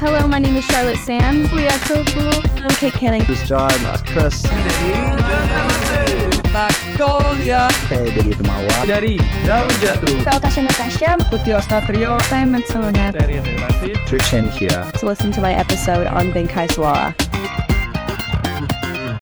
Hello, 0.00 0.26
my 0.28 0.38
name 0.38 0.56
is 0.56 0.64
Charlotte 0.66 0.96
Sands. 0.98 1.50
We 1.52 1.66
are 1.66 1.78
so 1.86 2.04
cool. 2.04 2.32
I'm 2.62 2.70
Kate 2.76 2.92
Canning. 2.92 3.24
This 3.24 3.42
is 3.42 3.48
John, 3.48 3.70
uh, 3.84 3.98
Chris. 4.06 4.42
Magnolia 6.54 7.68
Saya 7.90 8.08
dari 8.08 8.32
Temawa. 8.34 8.76
dari 8.88 9.14
Daun 9.44 9.68
Jatuh 9.82 10.22
Saya 10.24 10.38
Tasha 10.40 10.62
Natasha. 10.64 11.10
Putih 11.30 11.58
Ostatrio 11.58 12.14
Simon 12.30 12.62
Sonet. 12.70 13.14
dari 13.14 13.42
Relasi 13.42 13.94
Trishan 14.06 14.46
here. 14.54 14.86
To 14.98 15.06
listen 15.06 15.30
to 15.34 15.40
my 15.42 15.52
episode 15.52 16.06
on 16.06 16.30
Bengkai 16.32 16.70
Suara. 16.70 17.27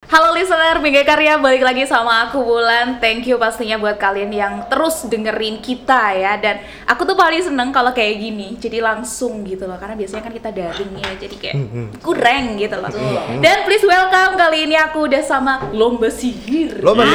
Halo 0.07 0.38
listener, 0.38 0.79
Bingkai 0.79 1.02
Karya 1.02 1.34
balik 1.34 1.66
lagi 1.66 1.82
sama 1.82 2.30
aku 2.30 2.38
Bulan. 2.38 3.02
Thank 3.02 3.27
you 3.27 3.43
pastinya 3.43 3.75
buat 3.75 3.98
kalian 3.98 4.30
yang 4.30 4.55
terus 4.70 5.02
dengerin 5.02 5.59
kita 5.59 6.14
ya. 6.14 6.38
Dan 6.38 6.62
aku 6.86 7.02
tuh 7.02 7.18
paling 7.18 7.43
seneng 7.43 7.75
kalau 7.75 7.91
kayak 7.91 8.23
gini, 8.23 8.55
jadi 8.55 8.87
langsung 8.87 9.42
gitu 9.42 9.66
loh. 9.66 9.74
Karena 9.74 9.98
biasanya 9.98 10.23
kan 10.23 10.30
kita 10.30 10.55
daring 10.55 10.95
ya, 11.02 11.11
jadi 11.19 11.34
kayak 11.34 11.56
kurang 12.06 12.55
gitu 12.55 12.78
loh. 12.78 12.87
Dan 13.42 13.66
please 13.66 13.83
welcome 13.83 14.38
kali 14.38 14.70
ini 14.70 14.78
aku 14.78 15.11
udah 15.11 15.23
sama 15.27 15.74
Lomba 15.74 16.06
Sihir. 16.06 16.86
Lo 16.86 16.95
mana? 16.95 17.11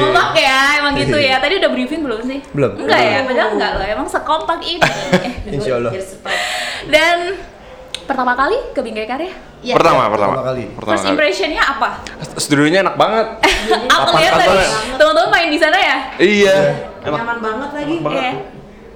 Kompak 0.00 0.32
ya, 0.32 0.80
emang 0.80 0.96
gitu 0.96 1.20
ya. 1.20 1.44
Tadi 1.44 1.60
udah 1.60 1.70
briefing 1.76 2.08
belum 2.08 2.24
sih? 2.24 2.40
Belum. 2.56 2.72
Enggak 2.80 3.04
ya, 3.04 3.18
padahal 3.28 3.50
enggak 3.52 3.72
loh. 3.76 3.84
Emang 3.84 4.08
sekompak 4.08 4.64
ini. 4.64 4.80
Insya 5.60 5.76
Allah. 5.76 5.92
Dan 6.88 7.36
pertama 8.08 8.32
kali 8.32 8.56
ke 8.72 8.80
Bingkai 8.80 9.04
Karya. 9.04 9.47
Pertama, 9.60 10.02
pertama, 10.06 10.32
Pertama 10.32 10.46
kali. 10.46 10.64
Pertama 10.70 10.92
First 10.92 11.06
impressionnya 11.08 11.62
apa? 11.62 11.88
Studionya 12.36 12.78
enak 12.82 12.96
banget. 12.96 13.26
Aku 13.94 14.14
lihat 14.16 14.34
tadi 14.36 14.58
teman-teman 14.94 15.28
main 15.30 15.48
di 15.48 15.58
sana 15.58 15.76
ya. 15.76 15.96
iya. 16.18 16.56
nyaman 17.00 17.38
banget 17.38 17.70
lagi 17.74 17.94
Iya. 17.98 18.30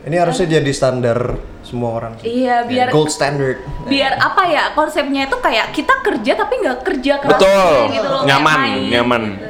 Ini 0.02 0.16
harusnya 0.18 0.46
jadi 0.52 0.72
standar 0.72 1.18
semua 1.62 1.94
orang. 1.94 2.12
sih. 2.18 2.42
Iya, 2.42 2.66
biar 2.66 2.90
Gold 2.90 3.06
standard. 3.08 3.62
biar 3.86 4.18
apa 4.18 4.42
ya 4.44 4.74
konsepnya 4.74 5.26
itu 5.26 5.38
kayak 5.38 5.70
kita 5.70 5.94
kerja 6.02 6.32
tapi 6.34 6.54
nggak 6.58 6.78
kerja 6.82 7.12
keras 7.18 7.38
Betul. 7.38 7.74
gitu 7.88 8.08
loh, 8.10 8.22
Nyaman, 8.22 8.58
main 8.58 8.80
nyaman. 8.90 9.22
gitu. 9.30 9.46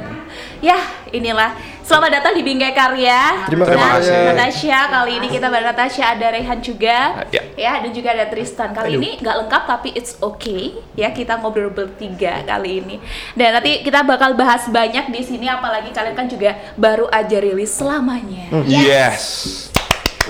Ya, 0.61 0.77
inilah. 1.09 1.57
Selamat 1.83 2.15
datang 2.15 2.31
di 2.31 2.47
Bingkai 2.47 2.71
Karya. 2.71 3.43
Terima 3.51 3.67
kasih. 3.67 3.75
kasih. 3.75 4.19
Natasha 4.31 4.79
kali 4.87 5.11
ini 5.19 5.27
kita 5.27 5.51
bareng 5.51 5.67
Natasha 5.67 6.15
ada 6.15 6.27
Rehan 6.31 6.59
juga. 6.63 7.27
Ya. 7.27 7.43
Ya, 7.59 7.73
dan 7.83 7.91
juga 7.91 8.15
ada 8.15 8.25
Tristan. 8.31 8.71
Kali 8.71 8.95
ini 8.95 9.19
nggak 9.19 9.35
lengkap 9.43 9.63
tapi 9.67 9.91
it's 9.91 10.15
okay. 10.23 10.79
Ya, 10.95 11.11
kita 11.11 11.43
ngobrol 11.43 11.75
bertiga 11.75 12.39
kali 12.47 12.79
ini. 12.79 12.95
Dan 13.35 13.59
nanti 13.59 13.83
kita 13.83 13.99
bakal 14.07 14.31
bahas 14.39 14.63
banyak 14.71 15.11
di 15.11 15.21
sini 15.27 15.51
apalagi 15.51 15.91
kalian 15.91 16.15
kan 16.15 16.31
juga 16.31 16.55
baru 16.79 17.11
aja 17.11 17.35
rilis 17.43 17.75
selamanya. 17.75 18.47
Yes. 18.63 19.67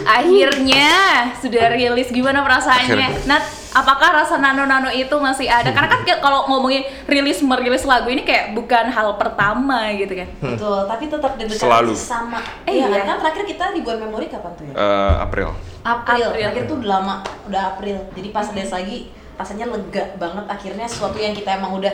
Akhirnya 0.09 0.89
sudah 1.37 1.69
rilis 1.69 2.09
gimana 2.09 2.41
perasaannya? 2.41 2.97
Akhirnya. 2.97 3.09
Nat, 3.29 3.45
apakah 3.73 4.09
rasa 4.16 4.38
nano-nano 4.38 4.88
itu 4.88 5.11
masih 5.16 5.45
ada? 5.45 5.67
Karena 5.67 5.85
kan 5.88 6.02
kayak 6.02 6.19
kalau 6.19 6.45
ngomongin 6.47 6.81
rilis 7.03 7.41
merilis 7.41 7.83
lagu 7.83 8.07
ini 8.07 8.21
kayak 8.21 8.53
bukan 8.53 8.88
hal 8.88 9.13
pertama 9.15 9.89
gitu 9.91 10.13
kan. 10.13 10.30
betul 10.39 10.85
tapi 10.85 11.03
tetap 11.07 11.33
deg-degan 11.35 11.59
Selalu. 11.59 11.93
sama 11.93 12.39
Eh, 12.63 12.73
iya 12.75 12.88
iya. 12.88 13.02
kan 13.03 13.17
terakhir 13.17 13.43
kita 13.45 13.73
ribuan 13.73 13.97
memori 13.99 14.27
kapan 14.27 14.52
tuh 14.53 14.63
ya 14.63 14.73
Eh, 14.73 15.13
April. 15.19 15.49
April, 15.81 16.27
April. 16.27 16.39
terakhir 16.39 16.63
tuh 16.65 16.75
udah 16.77 16.89
lama 16.91 17.15
udah 17.45 17.61
April 17.69 17.97
jadi 18.13 18.30
pas 18.30 18.47
des 18.47 18.69
lagi 18.69 18.97
rasanya 19.33 19.65
lega 19.67 20.13
banget 20.15 20.45
akhirnya 20.47 20.85
sesuatu 20.85 21.17
yang 21.17 21.33
kita 21.33 21.49
emang 21.53 21.73
udah 21.73 21.91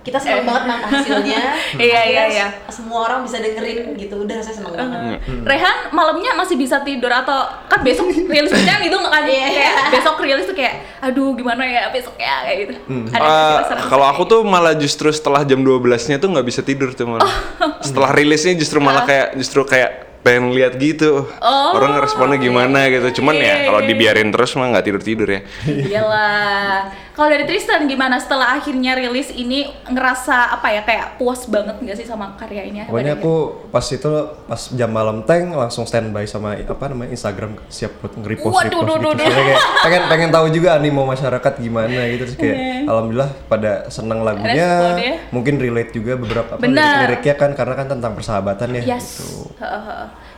kita 0.00 0.16
seneng 0.16 0.40
Eh. 0.40 0.46
banget 0.46 0.62
nang 0.64 0.80
hasilnya. 0.82 1.42
Iya, 1.78 2.00
iya, 2.06 2.22
iya. 2.28 2.46
semua 2.68 3.04
orang 3.04 3.22
bisa 3.22 3.36
dengerin 3.36 3.92
gitu. 3.94 4.18
Udah 4.18 4.40
saya 4.40 4.54
seneng 4.54 4.72
banget. 4.72 5.20
Rehan 5.42 5.76
malamnya 5.90 6.32
masih 6.32 6.54
bisa 6.54 6.80
tidur 6.80 7.10
atau 7.10 7.36
kan 7.64 7.80
besok 7.80 8.08
rilis 8.08 8.48
kan 8.48 8.80
gitu 8.80 8.96
nggak 8.96 9.12
kan? 9.12 9.22
Iya. 9.24 9.46
kayak 9.48 9.74
besok 9.92 10.16
rilis 10.18 10.44
tuh 10.44 10.54
kayak 10.54 10.74
aduh 11.00 11.32
gimana 11.32 11.62
ya 11.62 11.88
besok 11.88 12.16
ya? 12.16 12.42
Kayak 12.42 12.58
gitu. 12.62 12.72
Ada 13.10 13.20
Eh, 13.20 13.28
sih 13.28 13.74
rasa- 13.74 13.86
kalau 13.86 14.06
aku 14.06 14.22
tuh 14.24 14.40
malah 14.42 14.72
justru 14.74 15.06
setelah 15.10 15.42
jam 15.42 15.60
12-nya 15.60 16.16
tuh 16.16 16.28
nggak 16.30 16.46
bisa 16.46 16.60
tidur 16.62 16.90
tuh 16.90 17.04
malah. 17.06 17.28
Setelah 17.78 18.10
rilisnya 18.10 18.54
justru 18.54 18.78
malah 18.78 19.04
kayak 19.04 19.36
justru 19.36 19.60
kayak 19.62 20.07
pengen 20.20 20.50
lihat 20.50 20.76
gitu 20.76 21.24
Oh. 21.38 21.70
orang 21.72 21.96
responnya 21.96 22.36
gimana 22.36 22.86
gitu 22.86 23.18
cuman 23.18 23.34
Iya, 23.34 23.44
ya 23.44 23.54
kalau 23.64 23.80
iya, 23.80 23.84
iya. 23.84 23.90
dibiarin 23.90 24.28
terus 24.28 24.50
mah 24.54 24.66
nggak 24.68 24.84
tidur 24.84 25.02
tidur 25.02 25.28
ya 25.28 25.40
Iyalah. 25.64 26.78
Kalau 27.10 27.34
dari 27.34 27.44
Tristan 27.44 27.82
gimana 27.84 28.14
setelah 28.16 28.54
akhirnya 28.54 28.94
rilis 28.94 29.34
ini 29.34 29.66
ngerasa 29.84 30.54
apa 30.54 30.70
ya 30.70 30.86
kayak 30.86 31.18
puas 31.18 31.50
banget 31.50 31.74
nggak 31.76 31.96
sih 31.98 32.06
sama 32.06 32.38
karya 32.38 32.62
ini? 32.62 32.86
Pokoknya 32.86 33.18
aku 33.18 33.34
pas 33.74 33.82
itu 33.82 34.06
pas 34.46 34.62
jam 34.70 34.86
malam 34.86 35.26
tank 35.26 35.50
langsung 35.50 35.82
standby 35.82 36.22
sama 36.24 36.54
apa 36.54 36.84
namanya 36.86 37.10
Instagram 37.10 37.58
siap 37.66 37.98
buat 37.98 38.14
nge-repost 38.14 38.54
Waduh, 38.54 38.70
repost 38.70 38.86
duh, 39.02 39.12
gitu. 39.18 39.18
duh, 39.18 39.34
kayak 39.34 39.58
pengen 39.82 40.02
pengen 40.06 40.30
tahu 40.30 40.46
juga 40.54 40.78
animo 40.78 41.02
masyarakat 41.04 41.52
gimana 41.58 42.00
gitu 42.06 42.22
terus 42.22 42.36
kayak 42.38 42.56
alhamdulillah 42.86 43.30
pada 43.44 43.72
seneng 43.88 44.22
lagunya. 44.22 44.70
Responnya. 44.70 45.12
Mungkin 45.34 45.54
relate 45.58 45.90
juga 45.92 46.12
beberapa 46.14 46.50
apa 46.54 46.62
lirik-liriknya 46.62 47.34
kan 47.34 47.50
karena 47.52 47.74
kan 47.74 47.86
tentang 47.90 48.12
persahabatan 48.14 48.78
ya 48.78 48.94
Yes. 48.94 49.06
gitu. 49.18 49.58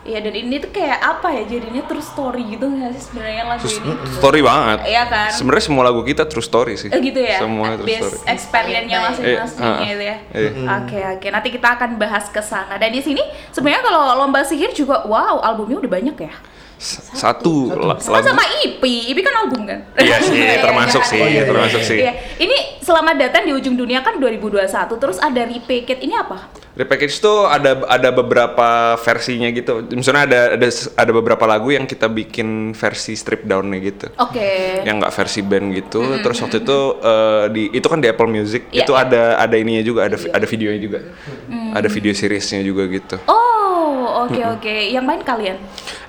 Iya 0.01 0.19
dan 0.19 0.33
ini 0.33 0.57
tuh 0.57 0.71
kayak 0.71 0.97
apa 0.99 1.29
ya 1.31 1.43
jadinya 1.47 1.85
true 1.85 2.01
story 2.01 2.43
gitu 2.49 2.65
nggak 2.65 2.89
sih 2.91 3.03
sebenarnya 3.05 3.45
lagu 3.45 3.61
Terus 3.61 3.77
ini? 3.79 3.93
story 4.11 4.41
banget 4.41 4.79
Iya 4.87 5.03
kan? 5.05 5.29
sebenarnya 5.29 5.61
semua 5.63 5.83
lagu 5.85 6.01
kita 6.01 6.25
true 6.25 6.41
story 6.43 6.75
sih 6.75 6.89
Eh, 6.89 7.01
gitu 7.03 7.21
ya? 7.21 7.37
semua 7.39 7.77
true 7.77 7.85
Base 7.85 8.01
story 8.01 8.17
experience-nya 8.27 8.99
masing-masing 9.03 9.61
Eh, 9.61 9.69
ah, 9.69 9.79
gitu 9.85 10.03
ya. 10.03 10.17
iya. 10.33 10.51
Oke 10.75 10.99
oke, 11.11 11.27
nanti 11.29 11.49
kita 11.51 11.69
akan 11.71 11.91
bahas 11.97 12.27
ke 12.27 12.41
sana. 12.41 12.75
Dan 12.75 12.91
di 12.91 13.01
sini 13.01 13.21
sebenarnya 13.51 13.83
kalau 13.83 14.17
lomba 14.17 14.41
sihir 14.41 14.73
juga 14.73 15.05
wow, 15.05 15.37
albumnya 15.39 15.77
udah 15.79 15.93
banyak 15.93 16.17
ya. 16.19 16.33
S- 16.81 17.13
satu, 17.13 17.69
la- 17.71 18.01
Sama 18.01 18.17
lagu 18.17 18.33
sama 18.33 18.45
IP, 18.59 18.81
IP 18.81 19.21
kan 19.21 19.37
album 19.39 19.69
kan? 19.69 19.85
iya 20.01 20.17
sih 20.17 20.33
termasuk 20.65 21.05
sih 21.05 21.21
Oh, 21.21 21.29
iya, 21.29 21.37
iya, 21.37 21.43
termasuk 21.45 21.81
sih 21.83 21.99
Iya. 22.01 22.13
Ini 22.41 22.80
selamat 22.81 23.17
datang 23.17 23.43
di 23.45 23.53
ujung 23.53 23.77
dunia 23.77 24.01
kan 24.01 24.17
2021. 24.17 24.67
Terus 24.97 25.19
ada 25.21 25.43
repackage 25.45 26.03
ini 26.03 26.17
apa? 26.17 26.49
Repackage 26.71 27.21
tuh 27.21 27.45
ada 27.45 27.85
ada 27.85 28.09
beberapa 28.09 28.97
versinya 29.05 29.53
gitu. 29.53 29.85
Misalnya 29.93 30.23
ada 30.25 30.41
ada 30.57 30.69
ada 30.73 31.13
beberapa 31.13 31.45
lagu 31.45 31.69
yang 31.75 31.85
kita 31.85 32.09
bikin 32.09 32.73
versi 32.73 33.13
strip 33.19 33.45
downnya 33.45 33.79
gitu. 33.85 34.07
Oke. 34.17 34.81
Yang 34.87 34.97
nggak 35.05 35.15
versi 35.15 35.41
band 35.45 35.67
gitu. 35.77 36.01
Terus 36.25 36.39
waktu 36.41 36.57
itu 36.65 36.79
eh, 37.05 37.45
di 37.53 37.63
itu 37.77 37.87
kan 37.87 37.99
di 38.01 38.09
Apple 38.09 38.31
Music 38.31 38.63
Iya, 38.73 38.87
itu 38.87 38.93
iya. 38.97 39.03
ada 39.05 39.23
ada 39.45 39.57
ininya 39.61 39.85
juga 39.85 40.09
ada 40.09 40.17
ada 40.17 40.47
videonya 40.49 40.81
juga. 40.81 40.99
Ada 41.71 41.87
video 41.87 42.13
seriesnya 42.17 42.65
juga 42.65 42.87
gitu. 42.89 43.19
Oh, 43.31 44.27
oke 44.27 44.41
oke. 44.59 44.75
Yang 44.91 45.05
main 45.05 45.23
kalian? 45.23 45.57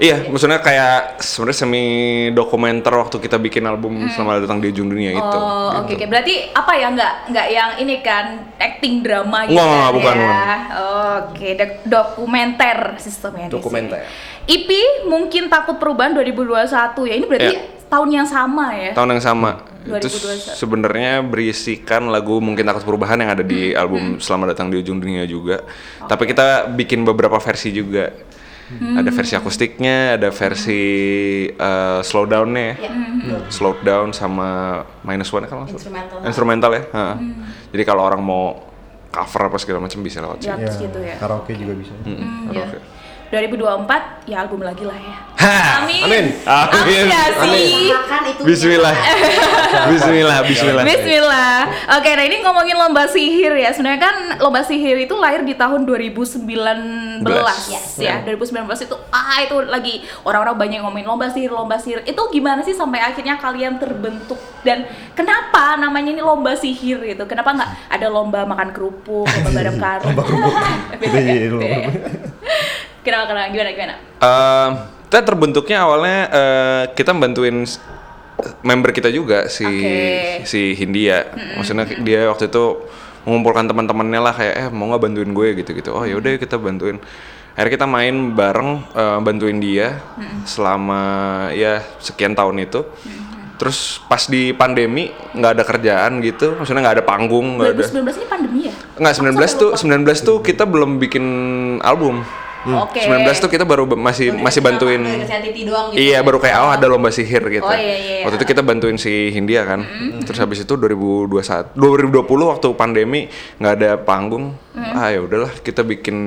Iya, 0.02 0.26
maksudnya 0.30 0.58
kayak 0.58 1.22
sebenarnya 1.22 1.58
semi 1.58 1.86
dokumenter 2.34 2.90
waktu 2.90 3.18
kita 3.22 3.38
bikin 3.38 3.66
album 3.70 4.10
Selamat 4.10 4.46
Datang 4.46 4.58
di 4.58 4.74
Ujung 4.74 4.90
Dunia 4.90 5.14
itu. 5.14 5.38
Oh, 5.38 5.70
oke 5.84 5.94
oke. 5.94 6.06
Berarti 6.10 6.50
apa 6.62 6.72
ya 6.74 6.88
nggak 6.90 7.14
nggak 7.30 7.48
yang 7.50 7.70
ini 7.78 7.96
kan 8.00 8.26
acting 8.56 9.02
drama 9.02 9.44
gitu. 9.44 9.58
Nggak, 9.58 9.70
kan 9.82 9.94
bukan, 9.94 10.16
ya? 10.16 10.46
Oke, 11.18 11.50
dok- 11.54 11.84
dokumenter 11.84 12.78
sistemnya 12.96 13.48
Dokumenter. 13.48 14.06
IP 14.44 14.70
mungkin 15.06 15.48
takut 15.48 15.78
perubahan 15.78 16.14
2021 16.14 16.70
ya. 17.04 17.14
Ini 17.14 17.26
berarti 17.26 17.54
Iya. 17.54 17.62
tahun 17.88 18.10
yang 18.14 18.26
sama 18.26 18.72
ya. 18.72 18.92
tahun 18.94 19.10
yang 19.12 19.24
sama 19.24 19.52
itu 19.82 20.08
2021. 20.08 20.54
sebenarnya 20.54 21.14
berisikan 21.22 22.08
lagu 22.08 22.38
mungkin 22.38 22.64
takut 22.64 22.86
perubahan 22.86 23.18
yang 23.18 23.34
ada 23.34 23.42
Hmm. 23.42 23.50
di 23.50 23.74
album 23.74 24.04
Selamat 24.18 24.54
Datang 24.54 24.70
di 24.70 24.78
Ujung 24.78 25.02
Dunia 25.02 25.26
juga 25.26 25.66
tapi 26.06 26.24
kita 26.24 26.70
bikin 26.70 27.02
beberapa 27.02 27.36
versi 27.36 27.74
juga 27.74 28.14
Hmm. 28.72 28.96
ada 28.96 29.12
versi 29.12 29.34
akustiknya 29.36 30.16
ada 30.16 30.30
versi 30.32 30.82
uh, 31.52 32.00
slowdownnya 32.00 32.70
ya 32.80 32.92
slow 33.52 33.76
down 33.84 34.16
sama 34.16 34.82
minus 35.04 35.28
one 35.30 35.44
kalau 35.46 35.68
nggak 35.68 35.76
salah. 35.76 35.82
Instrumental. 35.82 36.18
instrumental 36.24 36.72
ya 36.72 36.84
ha. 36.96 37.06
Hmm. 37.20 37.44
jadi 37.76 37.84
kalau 37.84 38.08
orang 38.08 38.22
mau 38.24 38.72
cover 39.12 39.52
apa 39.52 39.58
segala 39.60 39.84
macam 39.84 40.00
bisa 40.00 40.24
lewat 40.24 40.40
Ya, 40.40 40.56
sini 40.56 40.64
terus 40.64 40.78
gitu 40.80 41.00
ya. 41.04 41.16
Karaoke 41.20 41.52
juga 41.60 41.76
bisa. 41.76 41.92
Mm, 42.08 42.16
Ya. 42.16 42.28
karaoke. 42.48 42.78
2024 43.32 44.28
ya 44.28 44.44
album 44.44 44.60
lagi 44.60 44.84
lah 44.84 45.00
ya. 45.00 45.16
Ha, 45.42 45.82
Amin. 45.82 46.04
amin. 46.06 46.26
Amin 46.46 47.02
nggak 47.08 47.30
sih? 47.42 47.90
Usahakan 47.90 48.22
itu 48.30 48.42
Bismillah 48.46 48.94
Bismillah 49.90 50.38
Bismillah 50.46 50.84
Bismillah. 50.84 51.56
Oke, 51.98 52.12
nah 52.12 52.26
ini 52.28 52.44
ngomongin 52.44 52.76
lomba 52.76 53.08
sihir 53.08 53.56
ya. 53.56 53.72
Sebenarnya 53.72 54.02
kan 54.04 54.16
lomba 54.38 54.62
sihir 54.62 55.00
itu 55.00 55.16
lahir 55.16 55.42
di 55.42 55.56
tahun 55.56 55.88
2019 55.88 57.24
Belas. 57.24 57.72
ya. 57.98 58.20
2019 58.22 58.68
itu 58.86 58.96
ah 59.10 59.40
itu 59.40 59.56
lagi 59.64 60.04
orang-orang 60.22 60.56
banyak 60.60 60.76
yang 60.78 60.86
ngomongin 60.86 61.08
lomba 61.08 61.32
sihir, 61.32 61.50
lomba 61.50 61.80
sihir. 61.80 62.04
Itu 62.04 62.22
gimana 62.30 62.62
sih 62.62 62.76
sampai 62.76 63.00
akhirnya 63.00 63.40
kalian 63.40 63.80
terbentuk 63.80 64.38
dan 64.62 64.86
kenapa 65.16 65.80
namanya 65.80 66.12
ini 66.12 66.22
lomba 66.22 66.54
sihir 66.54 67.02
gitu? 67.08 67.24
Kenapa 67.26 67.56
nggak 67.56 67.70
ada 67.90 68.08
lomba 68.12 68.44
makan 68.44 68.70
kerupuk, 68.70 69.26
lomba 69.26 69.50
bareng 69.50 69.80
karung? 69.88 70.14
Lomba 70.14 70.24
kerupuk. 70.28 70.54
Kenapa 73.02 73.34
kenapa 73.34 73.50
gimana 73.50 73.72
gimana? 73.74 73.96
Eh, 74.22 74.70
kita 75.10 75.22
terbentuknya 75.26 75.78
awalnya 75.82 76.20
eh, 76.30 76.84
kita 76.94 77.18
bantuin 77.18 77.66
member 78.62 78.90
kita 78.94 79.10
juga 79.10 79.50
si 79.50 79.66
Oke. 79.66 80.46
si 80.46 80.78
Hindia. 80.78 81.34
Maksudnya 81.58 81.86
dia 82.06 82.30
waktu 82.30 82.50
itu 82.50 82.86
mengumpulkan 83.26 83.70
teman-temannya 83.70 84.22
lah 84.22 84.34
kayak 84.34 84.56
eh 84.58 84.68
mau 84.70 84.90
nggak 84.90 85.02
bantuin 85.02 85.32
gue 85.34 85.48
gitu-gitu. 85.62 85.90
Oh 85.94 86.06
ya 86.06 86.18
udah 86.18 86.38
kita 86.38 86.62
bantuin. 86.62 87.02
Akhirnya 87.58 87.74
kita 87.74 87.88
main 87.90 88.16
bareng 88.38 88.70
eh, 88.94 89.20
bantuin 89.26 89.58
dia 89.58 89.98
selama 90.46 91.02
ya 91.58 91.82
sekian 91.98 92.38
tahun 92.38 92.66
itu. 92.70 92.86
terus 93.62 94.02
pas 94.10 94.26
di 94.26 94.58
pandemi 94.58 95.14
nggak 95.38 95.52
ada 95.54 95.62
kerjaan 95.62 96.18
gitu 96.26 96.58
maksudnya 96.58 96.82
nggak 96.82 96.96
ada 96.98 97.06
panggung 97.06 97.62
nggak 97.62 97.78
ada 97.78 97.86
2019 97.94 98.18
ini 98.18 98.26
pandemi 98.26 98.60
ya? 98.66 98.74
nggak 98.98 99.14
19 99.38 99.62
tuh 99.62 99.70
19 99.78 100.02
tuh 100.26 100.38
kita 100.42 100.66
belum 100.66 100.98
bikin 100.98 101.26
album 101.86 102.26
Oke. 102.62 103.02
19 103.02 103.42
tuh 103.42 103.50
kita 103.50 103.66
baru 103.66 103.90
ba- 103.90 103.98
masih 103.98 104.38
masih 104.38 104.62
bantuin 104.62 105.02
doang 105.66 105.88
gitu. 105.96 106.02
Iya 106.02 106.20
baru 106.22 106.38
kayak 106.38 106.58
oh 106.62 106.72
ada 106.72 106.86
lomba 106.86 107.10
sihir 107.10 107.42
gitu. 107.50 107.66
Oh, 107.66 107.74
iya, 107.74 107.96
iya. 107.98 108.24
Waktu 108.28 108.38
itu 108.38 108.48
kita 108.54 108.62
bantuin 108.62 108.98
si 109.02 109.34
Hindia 109.34 109.66
kan. 109.66 109.82
Terus 110.22 110.38
habis 110.38 110.62
itu 110.62 110.74
2021 110.78 111.74
2020 111.74 112.52
waktu 112.52 112.68
pandemi 112.78 113.32
nggak 113.58 113.74
ada 113.82 113.92
panggung. 113.98 114.54
Ah 114.76 115.12
ya 115.12 115.24
udahlah 115.24 115.52
kita 115.64 115.82
bikin 115.84 116.18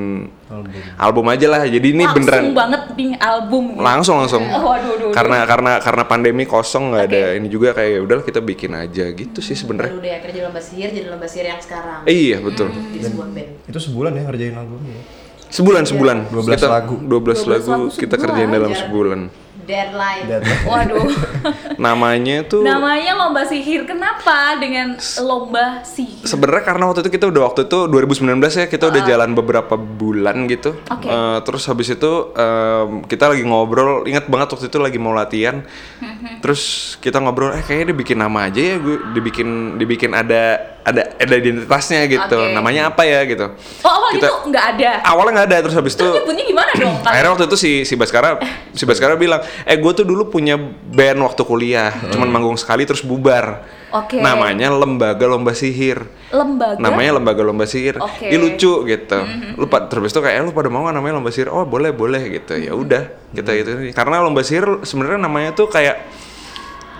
album. 0.98 1.24
aja 1.30 1.46
lah. 1.48 1.62
Jadi 1.64 1.86
ini 1.94 2.04
langsung 2.04 2.16
beneran 2.20 2.44
banget 2.52 2.82
bikin 2.92 3.16
album. 3.18 3.64
gitu. 3.74 3.80
langsung 3.80 4.16
langsung. 4.20 4.44
Oh, 4.50 4.70
aduh, 4.74 4.94
aduh, 4.98 5.08
aduh. 5.08 5.12
Karena 5.14 5.38
karena 5.48 5.72
karena 5.80 6.02
pandemi 6.04 6.44
kosong 6.44 6.92
nggak 6.92 7.04
ada 7.08 7.22
Oke. 7.32 7.38
ini 7.40 7.46
juga 7.48 7.68
kayak 7.72 7.90
ya 7.90 8.00
udahlah 8.04 8.24
kita 8.24 8.40
bikin 8.44 8.72
aja 8.76 9.04
gitu 9.12 9.38
sih 9.40 9.56
sebenarnya. 9.56 9.96
Deh 9.96 10.12
akhirnya 10.12 10.34
jadi 10.34 10.44
lomba 10.50 10.60
sihir, 10.60 10.90
jadi 10.92 11.08
lomba 11.08 11.26
sihir 11.26 11.46
yang 11.48 11.60
sekarang. 11.62 12.00
Iya 12.04 12.36
betul. 12.44 12.68
Band. 12.70 13.50
Itu 13.66 13.78
sebulan 13.80 14.12
ya 14.14 14.22
ngerjain 14.28 14.54
albumnya. 14.58 15.23
Sebulan 15.54 15.86
sebulan. 15.86 16.16
12 16.34 16.58
Kita- 16.58 16.66
lagu. 16.66 16.98
12 16.98 17.46
lagu, 17.46 17.70
lagu 17.70 17.86
kita 17.94 18.18
kerjain 18.18 18.50
dalam 18.50 18.74
sebulan. 18.74 19.30
Deadline. 19.64 20.24
Dan 20.28 20.40
Waduh. 20.64 21.08
Namanya 21.84 22.44
tuh 22.44 22.62
Namanya 22.62 23.12
lomba 23.16 23.42
sihir. 23.44 23.84
Kenapa 23.84 24.56
dengan 24.60 24.96
lomba 25.20 25.80
sihir? 25.82 26.24
Sebenarnya 26.24 26.64
karena 26.64 26.84
waktu 26.88 27.02
itu 27.04 27.10
kita 27.12 27.26
udah 27.28 27.42
waktu 27.50 27.66
itu 27.66 27.78
2019 27.88 28.60
ya 28.60 28.66
kita 28.68 28.84
udah 28.92 29.02
jalan 29.02 29.30
beberapa 29.32 29.74
bulan 29.74 30.46
gitu. 30.46 30.76
Oke. 30.88 31.08
Eh, 31.08 31.38
terus 31.42 31.64
habis 31.66 31.88
itu 31.90 32.12
em, 32.36 33.02
kita 33.04 33.32
lagi 33.32 33.42
ngobrol, 33.42 34.04
ingat 34.06 34.28
banget 34.28 34.54
waktu 34.54 34.66
itu 34.68 34.78
lagi 34.78 34.98
mau 35.00 35.16
latihan. 35.16 35.64
Terus 36.44 36.94
kita 37.00 37.24
ngobrol, 37.24 37.56
eh 37.56 37.64
kayaknya 37.64 37.96
dibikin 37.96 38.20
nama 38.20 38.52
aja 38.52 38.60
ya, 38.60 38.76
gue 38.76 39.00
dibikin 39.16 39.80
dibikin 39.80 40.12
ada 40.12 40.76
ada 40.84 41.16
ada 41.16 41.34
identitasnya 41.40 42.04
gitu. 42.04 42.36
Oke. 42.36 42.52
Namanya 42.52 42.92
apa 42.92 43.08
ya 43.08 43.24
gitu. 43.24 43.48
Oh 43.80 43.88
awal 43.88 44.12
Kita- 44.12 44.28
itu 44.28 44.36
nggak 44.52 44.66
ada. 44.76 44.90
Awalnya 45.08 45.32
nggak 45.32 45.48
ada 45.48 45.56
terus 45.64 45.76
habis 45.76 45.92
itu 45.96 46.04
Terus 46.04 46.20
nyebutnya 46.20 46.44
gimana 46.44 46.70
dong? 46.76 46.94
Akhirnya 47.00 47.30
waktu 47.32 47.44
itu 47.48 47.56
si 47.56 47.70
si 47.88 47.94
Baskara 47.96 48.36
si 48.78 48.84
Baskara 48.84 49.16
bilang, 49.16 49.40
"Eh, 49.62 49.78
gue 49.78 49.92
tuh 49.94 50.02
dulu 50.02 50.26
punya 50.28 50.58
band 50.90 51.22
waktu 51.22 51.42
kuliah, 51.42 51.94
cuman 52.10 52.26
manggung 52.26 52.58
sekali 52.58 52.82
terus 52.82 53.00
bubar." 53.00 53.62
Oke. 53.94 54.18
Namanya 54.18 54.74
Lembaga 54.74 55.22
Lomba 55.22 55.54
Sihir. 55.54 56.02
Lembaga. 56.34 56.82
Namanya 56.82 57.22
Lembaga 57.22 57.46
Lomba 57.46 57.62
Sihir. 57.62 58.02
Oke. 58.02 58.26
Dia 58.26 58.42
lucu 58.42 58.82
gitu. 58.90 59.18
Lu 59.54 59.70
pa- 59.70 59.86
terus 59.86 60.10
itu 60.10 60.18
kayak 60.18 60.34
"Eh, 60.34 60.42
lu 60.42 60.50
pada 60.50 60.66
mau 60.66 60.82
nggak 60.82 60.98
namanya 60.98 61.22
Lomba 61.22 61.30
Sihir? 61.30 61.46
Oh, 61.46 61.62
boleh, 61.62 61.94
boleh 61.94 62.26
gitu. 62.26 62.58
Ya 62.58 62.74
udah, 62.74 63.06
kita 63.30 63.54
itu 63.54 63.94
karena 63.94 64.18
Lomba 64.18 64.42
Sihir 64.42 64.82
sebenarnya 64.82 65.22
namanya 65.22 65.54
tuh 65.54 65.70
kayak 65.70 66.02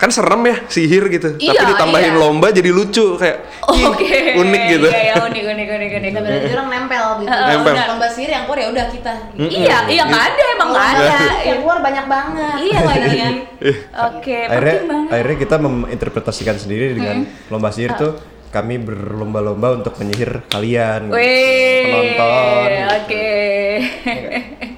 kan 0.04 0.12
serem 0.12 0.42
ya 0.44 0.56
sihir 0.68 1.08
gitu. 1.08 1.28
Iya, 1.40 1.56
Tapi 1.56 1.64
ditambahin 1.72 2.12
iya. 2.12 2.20
lomba 2.20 2.52
jadi 2.52 2.68
lucu 2.68 3.16
kayak 3.16 3.40
"Ih, 3.72 3.84
Oke. 3.88 4.36
unik 4.36 4.62
gitu. 4.68 4.86
Iya, 4.86 5.00
iya, 5.00 5.14
unik, 5.16 5.44
unik, 5.48 5.68
unik, 5.70 5.90
unik. 5.96 6.10
Berarti 6.14 6.48
orang 6.52 6.68
nempel 6.68 7.04
gitu. 7.18 7.32
Nempel. 7.32 7.72
Lomba 7.88 8.06
sihir 8.12 8.30
yang 8.30 8.44
keluar 8.44 8.58
ya 8.60 8.68
udah 8.68 8.86
kita. 8.92 9.12
Iya, 9.34 9.76
iya 9.88 10.02
nggak 10.04 10.24
ada 10.28 10.42
emang 10.52 10.68
nggak 10.70 10.88
ada. 10.90 11.06
Yang 11.42 11.58
keluar 11.58 11.78
banyak 11.80 12.04
banget. 12.04 12.56
Iya 12.60 12.78
lagi. 12.84 13.18
Oke, 14.12 14.36
akhirnya 14.44 14.74
penting 14.74 14.90
banget. 14.92 15.08
akhirnya 15.08 15.36
kita 15.40 15.56
menginterpretasikan 15.58 16.56
sendiri 16.58 16.86
dengan 16.92 17.16
lomba 17.48 17.72
sihir 17.72 17.90
Ah. 17.90 17.98
tuh 17.98 18.12
kami 18.50 18.76
berlomba-lomba 18.78 19.74
untuk 19.74 19.96
menyihir 19.96 20.46
kalian 20.46 21.10
Wih, 21.10 21.82
penonton 21.88 22.68
Oke. 22.94 23.28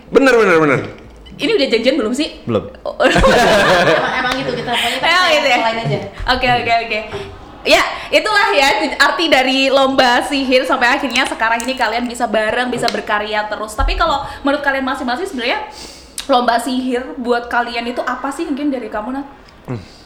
Bener 0.08 0.34
bener 0.34 0.56
bener. 0.56 0.81
Ini 1.36 1.52
udah 1.52 1.68
janjian 1.68 1.96
belum 1.96 2.12
sih? 2.12 2.28
belum 2.44 2.64
emang, 2.72 4.12
emang 4.20 4.32
gitu 4.36 4.52
kita 4.54 4.72
pokoknya 4.72 4.96
kita 4.96 5.06
Emang 5.06 5.28
gitu 5.30 5.46
ya? 5.46 5.58
lain 5.60 5.78
aja. 5.78 5.98
Oke 6.32 6.46
oke 6.50 6.72
oke. 6.82 7.00
Ya, 7.66 7.82
itulah 8.08 8.54
ya 8.54 8.68
arti 8.96 9.26
dari 9.26 9.66
lomba 9.66 10.22
sihir 10.22 10.62
sampai 10.62 10.86
akhirnya 10.88 11.26
sekarang 11.26 11.60
ini 11.60 11.74
kalian 11.74 12.06
bisa 12.06 12.24
bareng, 12.24 12.70
bisa 12.70 12.86
berkarya 12.86 13.42
terus. 13.46 13.74
Tapi 13.74 13.94
kalau 13.94 14.22
menurut 14.40 14.62
kalian 14.62 14.86
masing-masing 14.86 15.26
sebenarnya 15.26 15.66
lomba 16.26 16.56
sihir 16.56 17.02
buat 17.16 17.46
kalian 17.46 17.84
itu 17.84 17.98
apa 18.00 18.30
sih 18.30 18.46
mungkin 18.46 18.70
dari 18.70 18.86
kamu 18.86 19.10
Nat? 19.12 19.26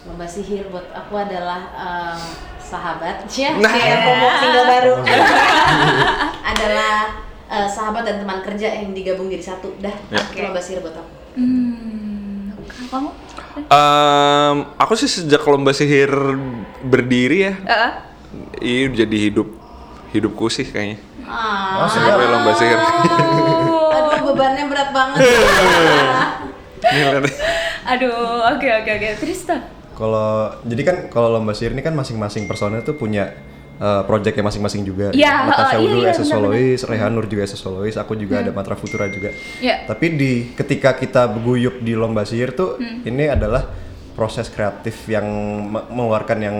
Lomba 0.02 0.24
sihir 0.24 0.66
buat 0.66 0.88
aku 0.90 1.12
adalah 1.14 1.60
em, 1.70 2.20
sahabat. 2.58 3.28
Ya, 3.30 3.52
Nah. 3.52 3.70
promo 4.00 4.28
single 4.34 4.64
baru. 4.72 4.94
adalah 6.42 6.94
eh, 7.46 7.68
sahabat 7.68 8.02
dan 8.02 8.16
teman 8.18 8.40
kerja 8.40 8.72
yang 8.72 8.90
digabung 8.90 9.28
jadi 9.28 9.44
satu. 9.46 9.68
Dah, 9.76 9.92
itu 10.08 10.40
lomba 10.40 10.58
sihir 10.58 10.80
buat 10.80 10.96
aku. 10.96 11.19
Hmm, 11.40 12.52
kamu? 12.86 13.08
Em, 13.66 14.56
aku 14.76 14.92
sih 14.94 15.08
sejak 15.08 15.40
lomba 15.42 15.72
sihir 15.72 16.10
berdiri 16.82 17.38
ya, 17.42 17.52
Heeh. 17.56 17.90
ini 18.60 18.94
jadi 18.94 19.16
hidup 19.28 19.48
hidupku 20.10 20.46
sih 20.46 20.64
kayaknya. 20.64 20.98
Ah, 21.24 21.86
Sampai 21.86 22.26
lomba 22.26 22.50
sihir. 22.52 22.78
aduh 23.90 24.18
bebannya 24.28 24.64
berat 24.68 24.88
banget. 24.90 25.18
Aduh, 27.86 28.10
oke 28.46 28.66
oke 28.66 28.90
oke. 28.92 29.08
Tristan. 29.18 29.60
kalau 29.92 30.48
jadi 30.64 30.82
kan 30.82 30.96
kalau 31.12 31.28
lomba 31.28 31.52
sihir 31.52 31.70
ini 31.70 31.80
kan 31.80 31.92
masing-masing 31.92 32.46
personel 32.46 32.80
tuh 32.80 32.94
punya 32.94 33.30
uh, 33.80 34.04
projectnya 34.04 34.40
masing-masing 34.42 34.82
juga 34.82 35.08
Iya, 35.10 35.46
Natasha 35.46 35.74
oh, 35.74 35.80
iya, 35.80 35.86
Udu 35.86 35.96
iya, 35.96 36.06
as 36.06 36.14
a 36.14 36.22
benar-benar. 36.22 36.30
solois, 36.30 36.80
Rehan 36.84 37.10
Nur 37.10 37.26
juga 37.26 37.42
as 37.42 37.50
a 37.50 37.58
solois, 37.58 37.96
aku 37.96 38.12
juga 38.14 38.34
ada 38.38 38.50
Matra 38.50 38.74
Futura 38.74 39.08
juga. 39.08 39.32
Iya. 39.58 39.84
Tapi 39.84 40.06
di 40.12 40.32
ketika 40.52 40.92
kita 40.92 41.26
berguyup 41.26 41.80
di 41.80 41.92
lomba 41.92 42.22
sihir 42.22 42.52
tuh 42.52 42.76
Hmm. 42.76 43.00
ini 43.02 43.26
adalah 43.26 43.64
proses 44.12 44.46
kreatif 44.46 45.08
yang 45.08 45.24
me- 45.66 45.88
mengeluarkan 45.88 46.38
yang 46.38 46.56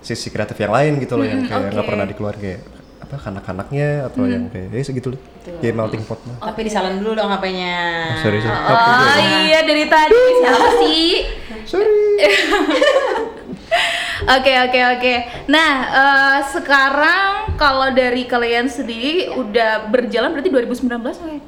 sisi 0.00 0.28
kreatif 0.28 0.56
yang 0.56 0.70
lain 0.70 0.96
gitu 0.96 1.14
loh 1.14 1.22
yang 1.22 1.44
kayak 1.44 1.60
nggak 1.62 1.70
Hmm, 1.70 1.78
oke. 1.78 1.86
pernah 1.86 2.04
dikeluar 2.04 2.34
kayak 2.34 2.60
apa 3.02 3.14
kanak-kanaknya 3.20 4.08
atau 4.08 4.24
yang 4.24 4.48
kayak 4.48 4.72
ya 4.72 4.82
segitu 4.82 5.12
deh. 5.12 5.20
Kayak 5.60 5.74
melting 5.76 6.02
pot 6.02 6.16
lah. 6.24 6.40
Tapi 6.42 6.60
disalin 6.64 6.96
dulu 6.96 7.12
dong 7.12 7.28
HP-nya. 7.28 7.76
Sorry 8.18 8.38
sih. 8.38 8.48
Oh 8.48 9.14
iya 9.44 9.60
dari 9.62 9.84
tadi 9.84 10.16
siapa 10.40 10.68
sih? 10.80 11.06
Sorry. 11.62 11.92
Oke 14.24 14.52
oke 14.60 14.80
oke. 14.92 15.14
Nah 15.48 15.70
eh, 15.88 16.38
sekarang 16.48 17.30
kalau 17.56 17.90
dari 17.90 18.24
kalian 18.24 18.66
sendiri 18.66 19.30
udah 19.32 19.88
berjalan 19.88 20.30
berarti 20.30 20.50
2019 20.50 20.86
oke? 21.02 21.38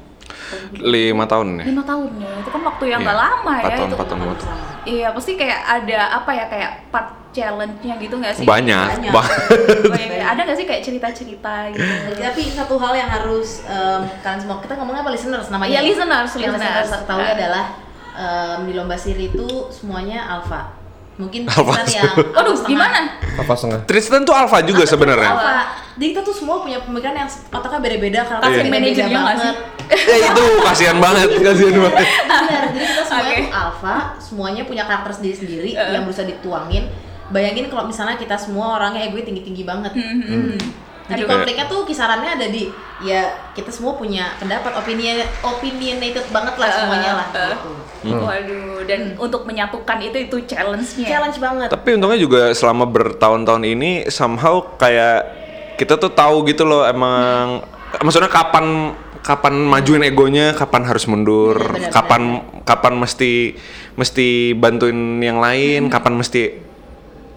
Lima 0.77 1.25
tahun 1.25 1.47
ya. 1.57 1.63
Lima 1.65 1.83
tahun 1.83 2.09
ya. 2.17 2.31
Itu 2.39 2.49
kan 2.49 2.61
waktu 2.63 2.83
yang 2.87 3.01
Iya, 3.01 3.05
nggak 3.07 3.17
lama 3.17 3.51
empat 3.51 3.63
ya 3.63 3.69
tahun, 3.71 3.87
itu. 3.87 3.95
empat 3.95 4.07
tahun, 4.07 4.19
empat 4.21 4.39
tahun. 4.39 4.59
Iya 4.85 5.07
pasti 5.09 5.31
kayak 5.33 5.59
ada 5.65 5.99
apa 6.13 6.31
ya 6.31 6.45
kayak 6.45 6.71
part 6.89 7.09
challenge-nya 7.33 7.93
gitu 7.97 8.15
nggak 8.15 8.33
sih? 8.33 8.45
Banyak, 8.45 8.87
Banyak. 8.95 9.11
iya. 9.97 10.23
Ada 10.31 10.39
nggak 10.41 10.55
sih 10.55 10.63
kayak 10.63 10.81
cerita-cerita 10.81 11.53
gitu? 11.69 11.83
Tapi 12.15 12.41
satu 12.47 12.75
hal 12.77 12.93
yang 12.95 13.09
harus 13.09 13.59
em, 13.65 14.07
kalian 14.21 14.39
semua 14.39 14.57
kita 14.57 14.73
ngomongnya 14.73 15.03
apa 15.03 15.11
listeners 15.11 15.47
namanya? 15.49 15.69
Iya, 15.69 15.81
listeners, 15.83 16.31
Yang 16.33 16.55
listeners. 16.55 16.87
listeners 16.87 17.03
tahu 17.03 17.19
Ah. 17.19 17.33
adalah 17.33 17.65
em, 18.15 18.59
di 18.63 18.73
lomba 18.73 18.95
sihir 18.95 19.19
itu 19.27 19.47
semuanya 19.69 20.23
alfa. 20.29 20.84
Mungkin 21.15 21.47
Alpha 21.47 21.79
Tristan 21.79 21.87
yang 21.95 22.11
Waduh 22.11 22.35
alpha 22.35 22.51
setengah. 22.59 22.69
gimana? 22.75 22.99
Apa 23.39 23.53
setengah? 23.55 23.79
Tristan 23.87 24.21
tuh 24.27 24.35
alpha 24.35 24.59
juga 24.67 24.83
sebenarnya. 24.83 25.31
Alpha. 25.31 25.59
Jadi 25.95 26.05
kita 26.11 26.21
tuh 26.27 26.35
semua 26.35 26.59
punya 26.59 26.83
pemikiran 26.83 27.15
yang 27.15 27.29
otaknya 27.31 27.79
beda-beda 27.79 28.19
karena 28.27 28.43
kita 28.43 28.59
beda 28.59 28.73
manajernya 28.75 29.07
nggak 29.15 29.37
sih? 29.39 29.47
banget. 29.47 29.55
Eh 30.11 30.17
itu 30.19 30.45
kasihan 30.59 30.97
banget, 30.99 31.27
kasihan 31.39 31.75
banget. 31.79 32.03
Benar, 32.27 32.63
jadi 32.75 32.85
kita 32.91 33.03
semuanya 33.07 33.31
Oke. 33.31 33.39
tuh 33.39 33.53
alpha, 33.55 33.95
semuanya 34.19 34.61
punya 34.67 34.83
karakter 34.83 35.11
sendiri-sendiri 35.15 35.69
Uh. 35.71 35.91
yang 35.95 36.03
berusaha 36.03 36.27
dituangin. 36.27 36.83
Bayangin 37.25 37.71
kalau 37.71 37.87
misalnya 37.87 38.19
kita 38.19 38.35
semua 38.35 38.75
orangnya 38.75 39.07
ego 39.07 39.17
tinggi-tinggi 39.17 39.63
banget. 39.63 39.95
Hmm, 39.95 40.59
Jadi 41.05 41.21
Aduh. 41.21 41.29
konfliknya 41.37 41.65
tuh 41.69 41.85
kisarannya 41.85 42.31
ada 42.33 42.47
di 42.49 42.73
ya 43.05 43.29
kita 43.53 43.69
semua 43.69 43.93
punya 43.93 44.33
pendapat 44.41 44.73
opinion 44.73 45.21
opinionated 45.45 46.25
banget 46.33 46.55
lah 46.57 46.69
semuanya 46.73 47.11
lah 47.13 47.27
Uh, 47.35 47.53
uh. 47.53 47.77
gitu. 48.01 48.23
Waduh, 48.25 48.77
dan 48.89 49.01
untuk 49.17 49.45
menyatukan 49.45 49.97
itu 50.01 50.17
itu 50.29 50.37
challenge-nya. 50.49 51.07
Challenge 51.09 51.37
banget. 51.37 51.67
Tapi 51.73 51.89
untungnya 51.97 52.19
juga 52.21 52.41
selama 52.53 52.85
bertahun-tahun 52.89 53.63
ini 53.65 54.09
somehow 54.09 54.61
kayak 54.77 55.25
kita 55.75 55.99
tuh 55.99 56.09
tahu 56.13 56.47
gitu 56.47 56.63
loh 56.63 56.87
emang 56.87 57.61
maksudnya 57.99 58.31
kapan 58.31 58.95
kapan 59.25 59.57
majuin 59.57 60.05
egonya, 60.05 60.53
kapan 60.53 60.85
harus 60.85 61.09
mundur, 61.09 61.57
Iya, 61.57 61.89
benar, 61.89 61.91
kapan 61.91 62.21
kapan 62.61 62.93
mesti 63.01 63.57
mesti 63.97 64.53
bantuin 64.53 65.17
yang 65.17 65.41
lain, 65.41 65.89
kapan 65.89 66.13
mesti 66.13 66.61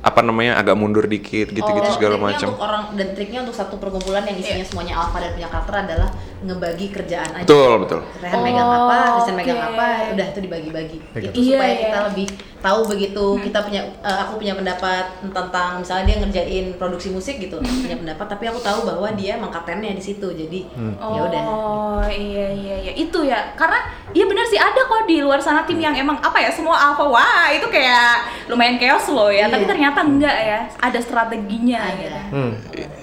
apa 0.08 0.20
namanya 0.20 0.56
agak 0.56 0.72
mundur 0.72 1.04
dikit 1.04 1.48
gitu-gitu 1.48 1.84
Oh, 1.84 1.92
segala 1.92 2.16
macam. 2.16 2.48
Orang 2.54 2.96
dan 2.96 3.12
triknya 3.12 3.44
untuk 3.44 3.52
satu 3.52 3.76
perkumpulan 3.76 4.24
yang 4.24 4.34
isinya 4.34 4.58
Iya. 4.58 4.66
semuanya 4.66 4.94
alpha 4.96 5.18
dan 5.18 5.30
punya 5.30 5.46
karakter 5.46 5.74
adalah 5.78 6.08
ngebagi 6.40 6.86
kerjaan 6.88 7.30
aja. 7.32 7.44
Betul, 7.44 7.72
betul. 7.82 8.00
Rehan 8.18 8.40
megang 8.40 8.68
apa, 8.68 8.96
Kristen 9.14 9.34
megang 9.34 9.58
oke. 9.58 9.68
apa, 9.72 9.86
udah 10.12 10.26
itu 10.28 10.40
dibagi-bagi. 10.40 10.98
Itu 11.18 11.30
Iya, 11.34 11.54
supaya 11.54 11.68
iya. 11.68 11.80
kita 11.82 11.98
lebih 12.06 12.26
tahu 12.58 12.80
begitu 12.84 13.24
kita 13.40 13.58
punya 13.62 13.82
eh, 14.02 14.18
aku 14.18 14.34
punya 14.36 14.50
pendapat 14.52 15.04
tentang 15.24 15.78
misalnya 15.78 16.04
dia 16.04 16.16
ngerjain 16.18 16.66
produksi 16.74 17.08
musik 17.08 17.38
gitu 17.38 17.54
Hmm. 17.54 17.86
punya 17.86 17.96
pendapat 17.96 18.26
tapi 18.28 18.44
aku 18.46 18.58
tahu 18.58 18.82
bahwa 18.82 19.06
dia 19.12 19.38
emang 19.38 19.46
kaptennya 19.48 19.92
di 19.92 20.02
situ 20.02 20.26
jadi 20.26 20.66
ya 20.98 21.20
udah 21.22 21.42
Oh 21.46 22.02
iya 22.04 22.50
iya 22.50 22.76
iya 22.80 22.92
itu 22.96 23.18
ya 23.22 23.54
karena 23.54 23.78
iya 24.10 24.26
benar 24.26 24.42
sih 24.44 24.58
ada 24.58 24.74
kok 24.80 25.06
di 25.06 25.18
luar 25.18 25.38
sana 25.38 25.62
tim 25.62 25.78
yang 25.78 25.94
emang 25.94 26.18
apa 26.18 26.34
ya 26.36 26.50
semua 26.50 26.74
alpha 26.74 27.02
wah 27.04 27.46
itu 27.48 27.62
kayak 27.64 28.26
lumayan 28.46 28.74
chaos 28.76 29.06
loh 29.08 29.28
ya 29.28 29.46
tapi 29.46 29.62
Iya. 29.62 29.70
ternyata 29.70 30.00
enggak 30.02 30.36
ya 30.36 30.58
ada 30.76 30.98
strateginya 30.98 31.78
Ada. 31.80 31.94
gitu. 31.96 32.18
Hmm. 32.32 32.52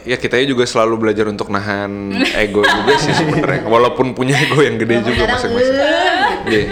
Ya 0.06 0.16
kita 0.16 0.38
juga 0.46 0.64
selalu 0.64 1.02
belajar 1.02 1.26
untuk 1.26 1.50
nahan 1.50 2.14
ego 2.38 2.62
juga 2.62 2.94
sih 2.96 3.10
sebenarnya. 3.12 3.66
Walaupun 3.66 4.14
punya 4.14 4.38
ego 4.38 4.62
yang 4.62 4.78
gede 4.78 5.02
juga 5.02 5.26
masing-masing. 5.28 5.76
eh, 5.76 6.24
Iya. 6.46 6.66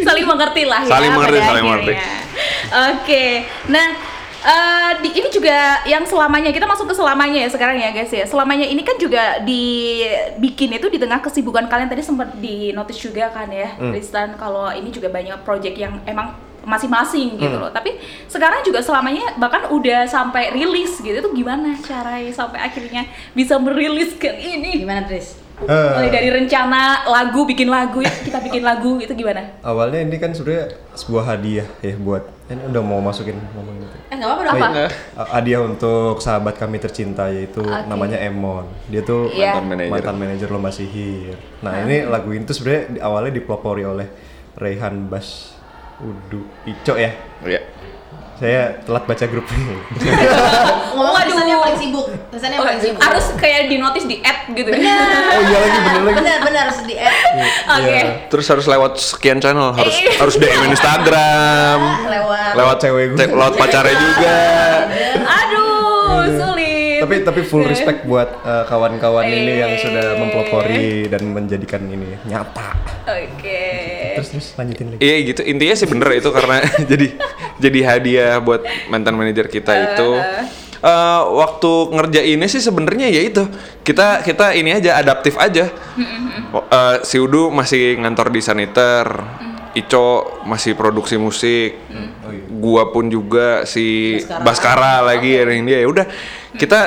saling 0.00 0.24
mengerti 0.24 0.62
lah 0.64 0.80
ya 0.82 0.88
Saling 0.88 1.12
mengerti, 1.12 1.38
saling 1.38 1.64
mengerti. 1.64 1.92
Oke, 2.70 3.24
nah 3.66 3.86
eh, 4.40 4.90
di, 4.98 5.12
ini 5.12 5.28
juga 5.28 5.52
yang 5.84 6.02
selamanya 6.02 6.48
kita 6.48 6.64
masuk 6.64 6.88
ke 6.88 6.94
selamanya 6.94 7.44
ya 7.44 7.48
sekarang 7.48 7.76
ya 7.76 7.92
guys 7.92 8.08
ya. 8.08 8.24
Selamanya 8.24 8.64
ini 8.64 8.80
kan 8.80 8.96
juga 8.96 9.44
dibikin 9.44 10.72
itu 10.72 10.88
di 10.88 10.96
tengah 10.96 11.20
kesibukan 11.20 11.68
kalian 11.68 11.86
tadi 11.86 12.00
sempat 12.00 12.32
di 12.36 12.72
notice 12.72 12.96
juga 12.98 13.28
kan 13.28 13.52
ya, 13.52 13.76
Tristan 13.76 14.34
kalau 14.34 14.72
ini 14.72 14.88
juga 14.88 15.08
banyak 15.08 15.44
project 15.44 15.76
yang 15.76 16.00
emang 16.04 16.32
masing-masing 16.62 17.36
gitu 17.36 17.56
loh. 17.56 17.68
Tapi 17.68 17.96
sekarang 18.26 18.60
juga 18.60 18.78
selamanya 18.78 19.36
bahkan 19.36 19.68
udah 19.68 20.04
sampai 20.04 20.50
rilis 20.50 20.96
gitu. 20.96 21.14
Itu 21.14 21.30
gimana 21.32 21.76
caranya 21.76 22.30
sampai 22.30 22.60
akhirnya 22.62 23.02
bisa 23.30 23.56
meriliskan 23.56 24.34
ini? 24.34 24.80
gimana 24.80 25.02
Tris 25.02 25.36
Eh, 25.60 25.68
Mulai 25.68 26.08
dari 26.08 26.32
rencana 26.32 27.04
lagu 27.04 27.44
bikin 27.44 27.68
lagu 27.68 28.00
ya, 28.00 28.08
kita 28.08 28.40
bikin 28.40 28.64
lagu 28.64 28.96
itu 28.96 29.12
gimana? 29.12 29.60
awalnya 29.60 30.00
ini 30.00 30.16
kan 30.16 30.32
sebenarnya 30.32 30.72
sebuah 30.94 31.24
hadiah 31.26 31.68
ya 31.78 32.00
buat 32.00 32.24
ini 32.48 32.64
udah 32.66 32.80
mau 32.80 32.96
masukin 32.98 33.36
ngomong 33.52 33.76
gitu. 33.78 33.96
eh 34.02 34.16
nggak 34.16 34.24
apa-apa 34.30 34.56
Apa? 34.56 34.66
Uh, 35.14 35.28
hadiah 35.30 35.60
untuk 35.60 36.16
sahabat 36.16 36.56
kami 36.56 36.80
tercinta 36.80 37.28
yaitu 37.28 37.60
namanya 37.84 38.16
Emon. 38.18 38.72
Dia 38.88 39.04
tuh 39.04 39.28
Iya. 39.28 39.52
Mantan 39.52 39.64
manajer. 39.68 39.92
mantan 39.92 40.16
manajer 40.16 40.48
lomba 40.48 40.70
sihir. 40.70 41.36
Nah 41.60 41.84
ini 41.84 42.08
lagu 42.08 42.32
ini 42.32 42.42
tuh 42.42 42.56
sebenarnya 42.56 42.82
di- 42.90 43.02
awalnya 43.02 43.32
dipelopori 43.34 43.84
oleh 43.84 44.08
Rehan 44.54 45.06
Bas 45.06 45.59
Udu 46.00 46.40
Ico 46.64 46.94
ya. 46.94 47.12
Iya. 47.40 47.60
Saya 48.34 48.72
telat 48.80 49.04
baca 49.04 49.24
grup 49.26 49.44
ini. 49.50 49.76
ngomong 50.90 51.12
Waduh. 51.12 51.28
Tristannya 51.28 51.56
paling 51.56 51.76
sibuk 51.76 52.06
Tristannya 52.26 52.56
Oh, 52.56 52.64
paling 52.64 52.80
sibuk 52.80 52.96
harus 52.98 53.26
kayak 53.36 53.68
di 53.68 53.76
notice 53.76 54.06
di 54.06 54.16
add 54.18 54.48
gitu 54.50 54.70
ya. 54.70 54.80
oh 55.30 55.40
iya 55.42 55.58
lagi 55.58 55.78
bener 55.78 56.00
lagi. 56.00 56.16
benar 56.16 56.36
benar 56.40 56.62
harus 56.66 56.80
di 56.82 56.96
add 56.96 57.20
Oke. 57.70 57.84
Iya. 57.86 58.02
Terus 58.26 58.46
harus 58.48 58.64
lewat 58.66 58.92
sekian 58.96 59.38
channel, 59.38 59.70
harus 59.70 59.92
Iya. 59.94 60.12
harus 60.16 60.34
DM 60.36 60.72
Instagram, 60.72 61.78
lewat 62.08 62.50
lewat 62.56 62.76
cewek 62.78 63.04
gue. 63.12 63.26
lewat 63.28 63.52
pacarnya 63.54 63.94
juga. 63.94 64.38
Aduh, 65.38 66.24
sulit. 66.34 66.98
Tapi 67.00 67.14
tapi 67.22 67.40
full 67.42 67.64
respect 67.64 68.04
buat 68.04 68.40
uh, 68.40 68.64
kawan-kawan 68.64 69.24
ini 69.24 69.52
yang 69.58 69.72
sudah 69.76 70.06
Eh. 70.06 70.18
mempelopori 70.18 70.88
dan 71.06 71.22
menjadikan 71.28 71.84
ini 71.84 72.16
nyata. 72.24 72.72
Oke. 73.06 73.62
Terus 74.20 74.28
terus 74.36 74.46
lanjutin 74.60 74.86
lagi. 74.92 75.00
Iya 75.00 75.16
gitu, 75.32 75.40
intinya 75.48 75.74
sih 75.74 75.88
bener 75.88 76.08
itu 76.20 76.30
karena 76.30 76.56
jadi 76.90 77.06
jadi 77.56 77.80
hadiah 77.88 78.36
buat 78.44 78.62
mantan 78.92 79.16
manajer 79.16 79.48
kita 79.48 79.72
itu. 79.96 80.10
Eh, 80.80 81.22
waktu 81.36 81.72
ngerjainnya 81.92 82.48
sih 82.48 82.60
sebenarnya 82.64 83.12
ya 83.12 83.20
itu. 83.24 83.44
Kita 83.84 84.24
kita 84.24 84.56
ini 84.56 84.72
aja 84.76 84.96
adaptif 84.96 85.36
aja. 85.36 85.68
Eh, 85.68 86.96
si 87.04 87.16
Udu 87.20 87.52
masih 87.52 88.00
ngantor 88.00 88.32
di 88.32 88.40
saniter, 88.40 89.04
Ico 89.76 90.40
masih 90.48 90.72
produksi 90.74 91.20
musik, 91.20 91.76
gua 92.60 92.88
pun 92.90 93.12
juga 93.12 93.68
si 93.68 94.18
Baskara. 94.24 94.44
Baskara 94.44 94.94
lagi 95.04 95.30
ada 95.36 95.52
yang 95.52 95.64
dia 95.68 95.78
ya 95.84 95.88
udah 95.88 96.06
kita 96.56 96.78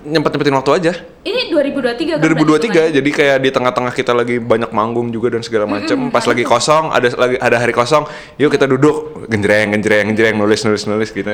nyempet 0.00 0.32
nyempetin 0.32 0.56
waktu 0.56 0.72
aja. 0.80 0.92
Ini 1.20 1.52
2023 1.52 2.16
kan? 2.16 2.24
2023 2.24 2.96
jadi 2.96 3.10
kayak 3.12 3.36
di 3.44 3.50
tengah-tengah 3.52 3.92
kita 3.92 4.12
lagi 4.16 4.40
banyak 4.40 4.72
manggung 4.72 5.12
juga 5.12 5.36
dan 5.36 5.44
segala 5.44 5.68
macam 5.68 6.08
pas 6.08 6.24
lagi 6.24 6.44
kosong 6.48 6.88
ada 6.88 7.08
lagi 7.20 7.36
ada 7.36 7.56
hari 7.60 7.76
kosong 7.76 8.08
yuk 8.40 8.48
kita 8.48 8.64
duduk 8.64 9.28
genjreng 9.28 9.76
genjreng 9.76 10.16
genjreng 10.16 10.40
nulis 10.40 10.64
nulis 10.64 10.88
nulis 10.88 11.12
gitu 11.12 11.28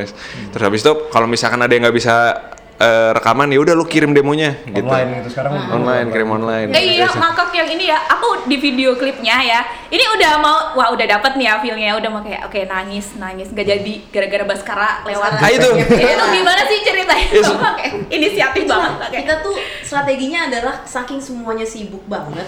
terus 0.50 0.64
habis 0.66 0.82
itu 0.82 0.92
kalau 1.14 1.30
misalkan 1.30 1.62
ada 1.62 1.70
yang 1.70 1.86
nggak 1.86 1.94
bisa 1.94 2.34
eh, 2.76 3.10
rekaman 3.16 3.48
ya 3.48 3.58
udah 3.60 3.74
lu 3.74 3.84
kirim 3.88 4.12
demonya 4.12 4.56
gitu 4.68 4.84
Online 4.84 5.10
gitu 5.20 5.28
sekarang 5.32 5.52
online 5.72 6.06
kirim 6.12 6.28
online 6.28 6.68
Eh 6.76 7.00
iya, 7.00 7.08
ngakak 7.08 7.50
yang 7.56 7.68
ini 7.72 7.84
ya. 7.88 7.98
Aku 8.16 8.44
di 8.44 8.56
video 8.60 8.92
klipnya 8.98 9.40
ya. 9.40 9.60
Ini 9.88 10.04
udah 10.18 10.32
mau, 10.42 10.56
wah 10.76 10.92
udah 10.92 11.06
dapet 11.08 11.40
nih 11.40 11.46
ya 11.48 11.54
feelnya. 11.62 11.90
Udah 11.96 12.10
mau 12.12 12.20
kayak, 12.20 12.50
oke 12.50 12.60
nangis, 12.68 13.16
nangis. 13.16 13.48
Gak 13.54 13.64
jadi 13.64 13.94
gara-gara 14.12 14.44
Baskara 14.44 14.90
lewat. 15.08 15.40
Ah, 15.40 15.50
itu. 15.50 15.68
itu 15.78 16.24
gimana 16.36 16.62
sih 16.68 16.78
ceritanya? 16.84 17.26
Yes. 17.32 17.48
Oke, 17.48 17.86
Inisiatif 18.12 18.62
banget. 18.68 18.92
Oke. 19.08 19.18
kita 19.24 19.34
tuh 19.42 19.56
strateginya 19.86 20.50
adalah 20.50 20.74
saking 20.82 21.22
semuanya 21.22 21.62
sibuk 21.62 22.02
banget 22.10 22.42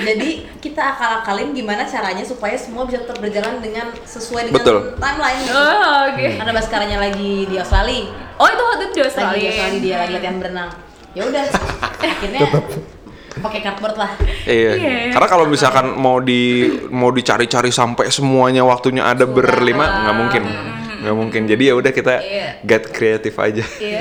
jadi 0.00 0.30
kita 0.60 0.82
akal-akalin 0.96 1.52
gimana 1.52 1.84
caranya 1.84 2.24
supaya 2.24 2.56
semua 2.56 2.88
bisa 2.88 3.04
tetap 3.04 3.20
berjalan 3.20 3.60
dengan 3.60 3.92
sesuai 4.08 4.48
dengan 4.48 4.64
Betul. 4.64 4.78
timeline 4.96 5.38
gitu. 5.44 5.52
Oh, 5.52 5.96
oke. 6.08 6.26
karena 6.40 6.52
Baskaranya 6.52 6.98
lagi 7.00 7.44
di 7.44 7.56
Australia 7.60 8.08
Oh 8.36 8.46
itu 8.46 8.62
waktu 8.62 8.82
itu 8.88 8.94
di 8.94 9.00
lagi 9.00 9.02
di 9.02 9.08
Australia. 9.08 9.48
Australia 9.50 9.80
dia 9.80 9.96
lagi 9.98 10.12
latihan 10.16 10.36
berenang 10.40 10.70
ya 11.12 11.22
udah 11.28 11.44
akhirnya 12.16 12.40
pakai 13.32 13.60
cardboard 13.60 13.96
lah 13.96 14.10
Iya. 14.44 14.70
Iya. 14.74 14.96
Karena 15.12 15.28
kalau 15.28 15.44
misalkan 15.46 15.92
mau 15.94 16.18
di 16.18 16.68
mau 16.88 17.08
dicari-cari 17.08 17.70
sampai 17.70 18.08
semuanya 18.08 18.64
waktunya 18.64 19.04
ada 19.04 19.24
berlima 19.24 19.84
nggak 20.04 20.16
mungkin. 20.16 20.42
Nggak 21.02 21.16
mungkin. 21.18 21.42
Jadi 21.44 21.62
ya 21.66 21.74
udah 21.74 21.92
kita 21.92 22.14
Iya. 22.22 22.48
get 22.62 22.84
kreatif 22.88 23.34
aja. 23.36 23.64
Iya. 23.76 24.00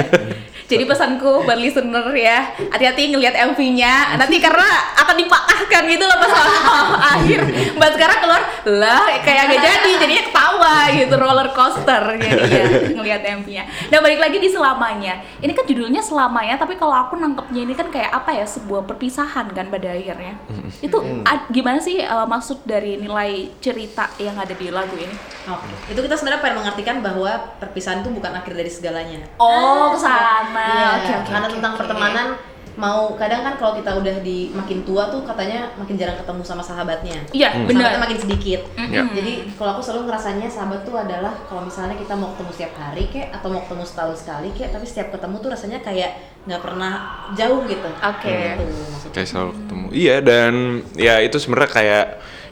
Jadi 0.71 0.87
pesanku 0.87 1.43
buat 1.43 1.59
listener 1.59 2.07
ya, 2.15 2.47
hati-hati 2.71 3.11
ngelihat 3.11 3.35
MV-nya. 3.51 4.15
Nanti 4.15 4.39
karena 4.39 4.63
akan 4.95 5.19
dipatahkan 5.19 5.83
gitu 5.83 6.03
loh 6.07 6.15
pas 6.15 6.31
akhir. 7.19 7.39
Mbak 7.75 7.89
sekarang 7.91 8.17
keluar 8.23 8.41
lah 8.71 9.03
kayak 9.19 9.51
gak 9.51 9.59
jadi, 9.59 9.91
jadinya 9.99 10.23
ketawa 10.31 10.75
gitu 10.95 11.15
roller 11.19 11.49
coaster 11.51 12.03
jadinya 12.15 12.63
ngelihat 12.95 13.21
MV-nya. 13.43 13.63
Nah 13.91 13.99
balik 13.99 14.23
lagi 14.23 14.37
di 14.39 14.47
selamanya. 14.47 15.19
Ini 15.43 15.51
kan 15.51 15.67
judulnya 15.67 15.99
selamanya, 15.99 16.55
tapi 16.55 16.79
kalau 16.79 16.95
aku 16.95 17.19
nangkepnya 17.19 17.61
ini 17.67 17.73
kan 17.75 17.91
kayak 17.91 18.07
apa 18.15 18.31
ya 18.31 18.47
sebuah 18.47 18.87
perpisahan 18.87 19.51
kan 19.51 19.67
pada 19.67 19.91
akhirnya. 19.91 20.39
Itu 20.79 21.03
gimana 21.51 21.83
sih 21.83 21.99
uh, 21.99 22.23
maksud 22.23 22.63
dari 22.63 22.95
nilai 22.95 23.51
cerita 23.59 24.07
yang 24.23 24.39
ada 24.39 24.55
di 24.55 24.71
lagu 24.71 24.95
ini? 24.95 25.11
Oke. 25.41 25.65
itu 25.89 25.99
kita 25.99 26.15
sebenarnya 26.15 26.39
pengen 26.39 26.57
mengartikan 26.61 26.90
bahwa 26.99 27.31
perpisahan 27.57 28.03
itu 28.03 28.11
bukan 28.11 28.35
akhir 28.35 28.51
dari 28.51 28.67
segalanya 28.67 29.23
Oh 29.39 29.95
ke 29.95 29.99
sana. 30.03 30.43
Iya, 30.51 30.87
Oke 30.99 31.11
oke. 31.15 31.29
karena 31.29 31.47
oke, 31.47 31.55
tentang 31.55 31.73
oke. 31.73 31.79
pertemanan 31.79 32.27
mau 32.71 33.19
kadang 33.19 33.43
kan 33.43 33.59
kalau 33.59 33.75
kita 33.75 33.91
udah 33.93 34.23
di 34.23 34.47
makin 34.49 34.87
tua 34.87 35.11
tuh 35.11 35.27
katanya 35.27 35.75
makin 35.75 35.99
jarang 35.99 36.15
ketemu 36.15 36.39
sama 36.41 36.63
sahabatnya. 36.63 37.19
Iya, 37.29 37.51
Hmm. 37.51 37.67
benar. 37.67 37.91
Sahabatnya 37.91 38.03
makin 38.07 38.19
sedikit. 38.23 38.61
Ya. 38.87 39.03
Jadi 39.05 39.33
kalau 39.53 39.75
aku 39.75 39.83
selalu 39.83 40.07
ngerasanya 40.07 40.47
sahabat 40.47 40.81
tuh 40.81 40.95
adalah 40.95 41.35
kalau 41.45 41.67
misalnya 41.67 41.99
kita 41.99 42.15
mau 42.15 42.31
ketemu 42.31 42.51
setiap 42.51 42.73
hari 42.79 43.03
kek 43.07 43.27
atau 43.29 43.47
mau 43.51 43.61
ketemu 43.67 43.83
setahun 43.83 44.15
sekali 44.23 44.49
kek, 44.55 44.71
tapi 44.71 44.85
setiap 44.87 45.07
ketemu 45.11 45.35
tuh 45.37 45.49
rasanya 45.51 45.79
kayak 45.83 46.11
nggak 46.47 46.61
pernah 46.63 46.93
jauh 47.35 47.59
gitu. 47.67 47.89
Oke. 47.91 48.35
Gitu 48.55 48.63
maksudnya. 48.87 49.13
Kayak 49.13 49.27
selalu 49.27 49.51
ketemu. 49.53 49.87
Iya 49.91 50.15
dan 50.23 50.53
ya 50.95 51.13
itu 51.19 51.37
sebenarnya 51.37 51.71
kayak 51.75 52.05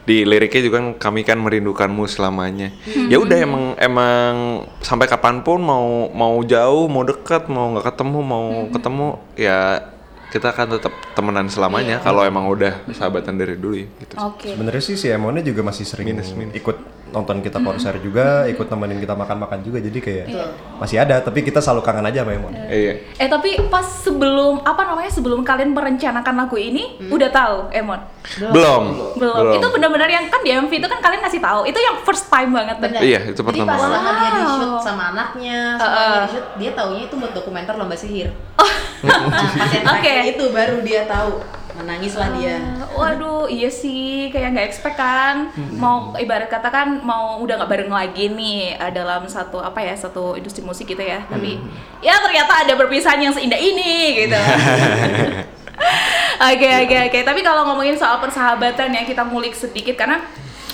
di 0.08 0.24
liriknya 0.24 0.62
juga 0.64 0.76
kan 0.80 0.88
kami 0.96 1.20
kan 1.22 1.38
merindukanmu 1.38 2.04
selamanya. 2.08 2.72
Ya 3.08 3.20
udah 3.20 3.38
emang 3.38 3.64
emang 3.76 4.32
sampai 4.80 5.06
kapan 5.06 5.44
pun 5.44 5.60
mau 5.60 6.08
mau 6.10 6.40
jauh 6.44 6.88
mau 6.88 7.04
dekat 7.04 7.46
mau 7.52 7.76
nggak 7.76 7.92
ketemu 7.94 8.18
mau 8.24 8.46
ketemu 8.72 9.06
ya 9.36 9.60
kita 10.30 10.46
akan 10.48 10.66
tetap 10.72 10.94
temenan 11.12 11.46
selamanya 11.46 11.98
kalau 11.98 12.22
emang 12.22 12.46
udah 12.46 12.86
sahabatan 12.88 13.34
dari 13.34 13.54
dulu 13.54 13.74
ya, 13.76 13.86
gitu. 13.98 14.14
Oke. 14.16 14.54
Sebenarnya 14.54 14.78
sih 14.80 14.94
si 14.94 15.06
Emonnya 15.06 15.42
juga 15.42 15.60
masih 15.60 15.82
sering 15.82 16.06
Minus, 16.08 16.30
minus. 16.32 16.54
ikut 16.54 16.76
nonton 17.10 17.42
kita 17.42 17.58
konser 17.58 17.98
juga, 17.98 18.46
ikut 18.46 18.62
nemenin 18.64 18.98
kita 18.98 19.12
makan-makan 19.12 19.58
juga. 19.60 19.78
Jadi 19.78 19.98
kayak 19.98 20.24
Betul. 20.24 20.48
masih 20.78 20.96
ada, 20.96 21.18
tapi 21.18 21.42
kita 21.42 21.58
selalu 21.58 21.82
kangen 21.82 22.06
aja 22.06 22.22
sama 22.22 22.32
Emon. 22.32 22.54
Iya. 22.54 23.02
Eh 23.16 23.26
tapi 23.26 23.58
pas 23.66 23.82
sebelum 23.82 24.62
apa 24.62 24.78
namanya 24.84 25.10
sebelum 25.10 25.42
kalian 25.42 25.74
merencanakan 25.74 26.34
lagu 26.36 26.54
ini 26.54 26.94
Hmm. 26.96 27.10
udah 27.10 27.28
tahu 27.28 27.56
Emon? 27.72 27.98
Belum. 28.46 28.82
Belum. 29.16 29.52
Itu 29.52 29.66
benar-benar 29.68 30.06
yang 30.06 30.30
kan 30.30 30.38
di 30.38 30.54
MV 30.54 30.70
itu 30.70 30.86
kan 30.86 31.00
kalian 31.00 31.18
ngasih 31.20 31.40
tahu. 31.40 31.66
Itu 31.66 31.76
yang 31.76 31.98
first 32.00 32.30
time 32.30 32.54
banget 32.54 32.78
tuh. 32.78 32.86
Benar. 32.86 33.00
Iya, 33.02 33.20
itu 33.26 33.40
Jadi 33.40 33.48
pertama 33.58 33.68
pas 33.68 33.80
kali. 33.80 33.90
lama 33.90 34.10
dia 34.12 34.30
di 34.30 34.42
shoot 34.46 34.68
Wow. 34.70 34.78
sama 34.80 35.02
anaknya, 35.10 35.58
Uh-uh. 35.74 35.82
semuanya 35.82 36.14
di 36.16 36.30
shoot, 36.30 36.46
dia 36.56 36.70
taunya 36.72 37.02
itu 37.04 37.14
buat 37.16 37.32
dokumenter 37.32 37.74
lomba 37.74 37.96
sihir. 37.96 38.30
nah, 39.00 39.18
pas 39.58 39.70
yang 39.72 39.82
terakhir 39.82 40.14
Oke. 40.22 40.32
itu 40.36 40.44
baru 40.52 40.76
dia 40.84 41.08
tahu. 41.08 41.40
Menangislah 41.70 42.28
dia. 42.36 42.60
Ah, 42.60 42.92
Waduh, 42.92 43.48
iya 43.48 43.72
sih, 43.72 44.28
kayak 44.28 44.52
nggak 44.52 44.66
expect 44.68 45.00
kan. 45.00 45.48
Mau 45.80 46.12
ibarat 46.20 46.52
kata 46.52 46.68
kan 46.68 47.00
mau 47.00 47.40
udah 47.40 47.56
nggak 47.56 47.70
bareng 47.72 47.92
lagi 47.92 48.28
nih 48.28 48.76
eh, 48.76 48.92
dalam 48.92 49.24
satu 49.24 49.64
apa 49.64 49.80
ya 49.80 49.96
satu 49.96 50.36
industri 50.36 50.60
musik 50.60 50.84
gitu 50.84 51.00
ya. 51.00 51.24
Tapi 51.24 51.56
ya 52.04 52.20
ternyata 52.20 52.68
ada 52.68 52.76
perpisahan 52.76 53.22
yang 53.24 53.32
seindah 53.32 53.56
ini 53.56 54.26
gitu. 54.26 54.36
Oke 56.40 56.68
oke 56.84 56.96
oke. 57.12 57.18
Tapi 57.20 57.40
kalau 57.44 57.68
ngomongin 57.68 57.96
soal 57.96 58.16
persahabatan 58.16 58.96
ya 58.96 59.04
kita 59.04 59.24
ngulik 59.28 59.52
sedikit 59.52 59.92
karena 59.96 60.24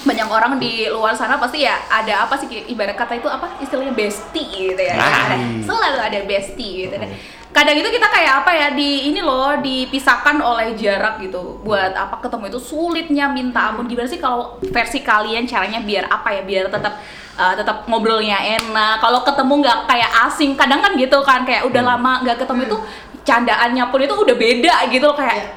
banyak 0.07 0.29
orang 0.31 0.53
di 0.63 0.87
luar 0.87 1.19
sana 1.19 1.35
pasti 1.37 1.67
ya 1.67 1.75
ada 1.91 2.25
apa 2.25 2.39
sih 2.39 2.47
ibarat 2.71 2.95
kata 2.95 3.19
itu 3.19 3.27
apa 3.27 3.59
istilahnya 3.59 3.91
bestie 3.93 4.73
gitu 4.73 4.79
ya. 4.79 4.95
Ah. 4.95 5.35
Ada, 5.35 5.37
selalu 5.67 5.99
ada 5.99 6.19
bestie 6.23 6.87
gitu. 6.87 6.95
Dan 6.95 7.11
kadang 7.51 7.77
itu 7.77 7.91
kita 7.91 8.07
kayak 8.07 8.33
apa 8.47 8.51
ya 8.55 8.69
di 8.71 9.11
ini 9.11 9.19
loh 9.19 9.59
dipisahkan 9.59 10.39
oleh 10.39 10.79
jarak 10.79 11.19
gitu. 11.19 11.59
Buat 11.67 11.99
apa 11.99 12.23
ketemu 12.23 12.55
itu 12.55 12.61
sulitnya 12.63 13.27
minta 13.27 13.75
ampun. 13.75 13.91
Gimana 13.91 14.07
sih 14.07 14.23
kalau 14.23 14.63
versi 14.71 15.03
kalian 15.03 15.45
caranya 15.51 15.83
biar 15.83 16.07
apa 16.07 16.31
ya 16.39 16.43
biar 16.47 16.71
tetap 16.71 17.03
uh, 17.35 17.55
tetap 17.59 17.91
ngobrolnya 17.91 18.39
enak. 18.63 19.03
Kalau 19.03 19.27
ketemu 19.27 19.55
nggak 19.67 19.79
kayak 19.91 20.11
asing, 20.31 20.55
kadang 20.55 20.79
kan 20.79 20.95
gitu 20.95 21.19
kan 21.27 21.43
kayak 21.43 21.67
udah 21.67 21.83
lama 21.83 22.23
nggak 22.23 22.47
ketemu 22.47 22.71
itu 22.71 22.79
candaannya 23.27 23.85
pun 23.91 24.01
itu 24.07 24.15
udah 24.15 24.37
beda 24.39 24.75
gitu 24.87 25.03
loh 25.11 25.19
kayak 25.19 25.51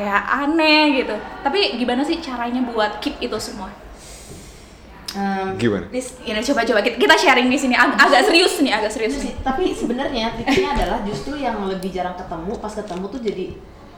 kayak 0.00 0.20
aneh 0.40 1.04
gitu. 1.04 1.12
Tapi 1.44 1.76
gimana 1.76 2.00
sih 2.00 2.16
caranya 2.18 2.64
buat 2.64 3.04
keep 3.04 3.20
itu 3.20 3.36
semua? 3.36 3.68
Em, 5.10 5.58
Gimana? 5.58 5.90
Ini 5.90 6.38
coba 6.46 6.62
coba 6.62 6.80
kita, 6.80 7.14
sharing 7.18 7.50
di 7.50 7.58
sini 7.58 7.74
Ag- 7.74 7.98
agak 7.98 8.30
serius 8.30 8.62
nih, 8.62 8.70
agak 8.70 8.94
serius 8.94 9.18
nih. 9.18 9.22
sih, 9.26 9.32
tapi 9.42 9.74
sebenarnya 9.74 10.38
triknya 10.38 10.70
adalah 10.72 11.02
justru 11.02 11.34
yang 11.34 11.66
lebih 11.66 11.90
jarang 11.90 12.14
ketemu 12.14 12.52
pas 12.56 12.70
ketemu 12.70 13.04
tuh 13.10 13.20
jadi 13.20 13.46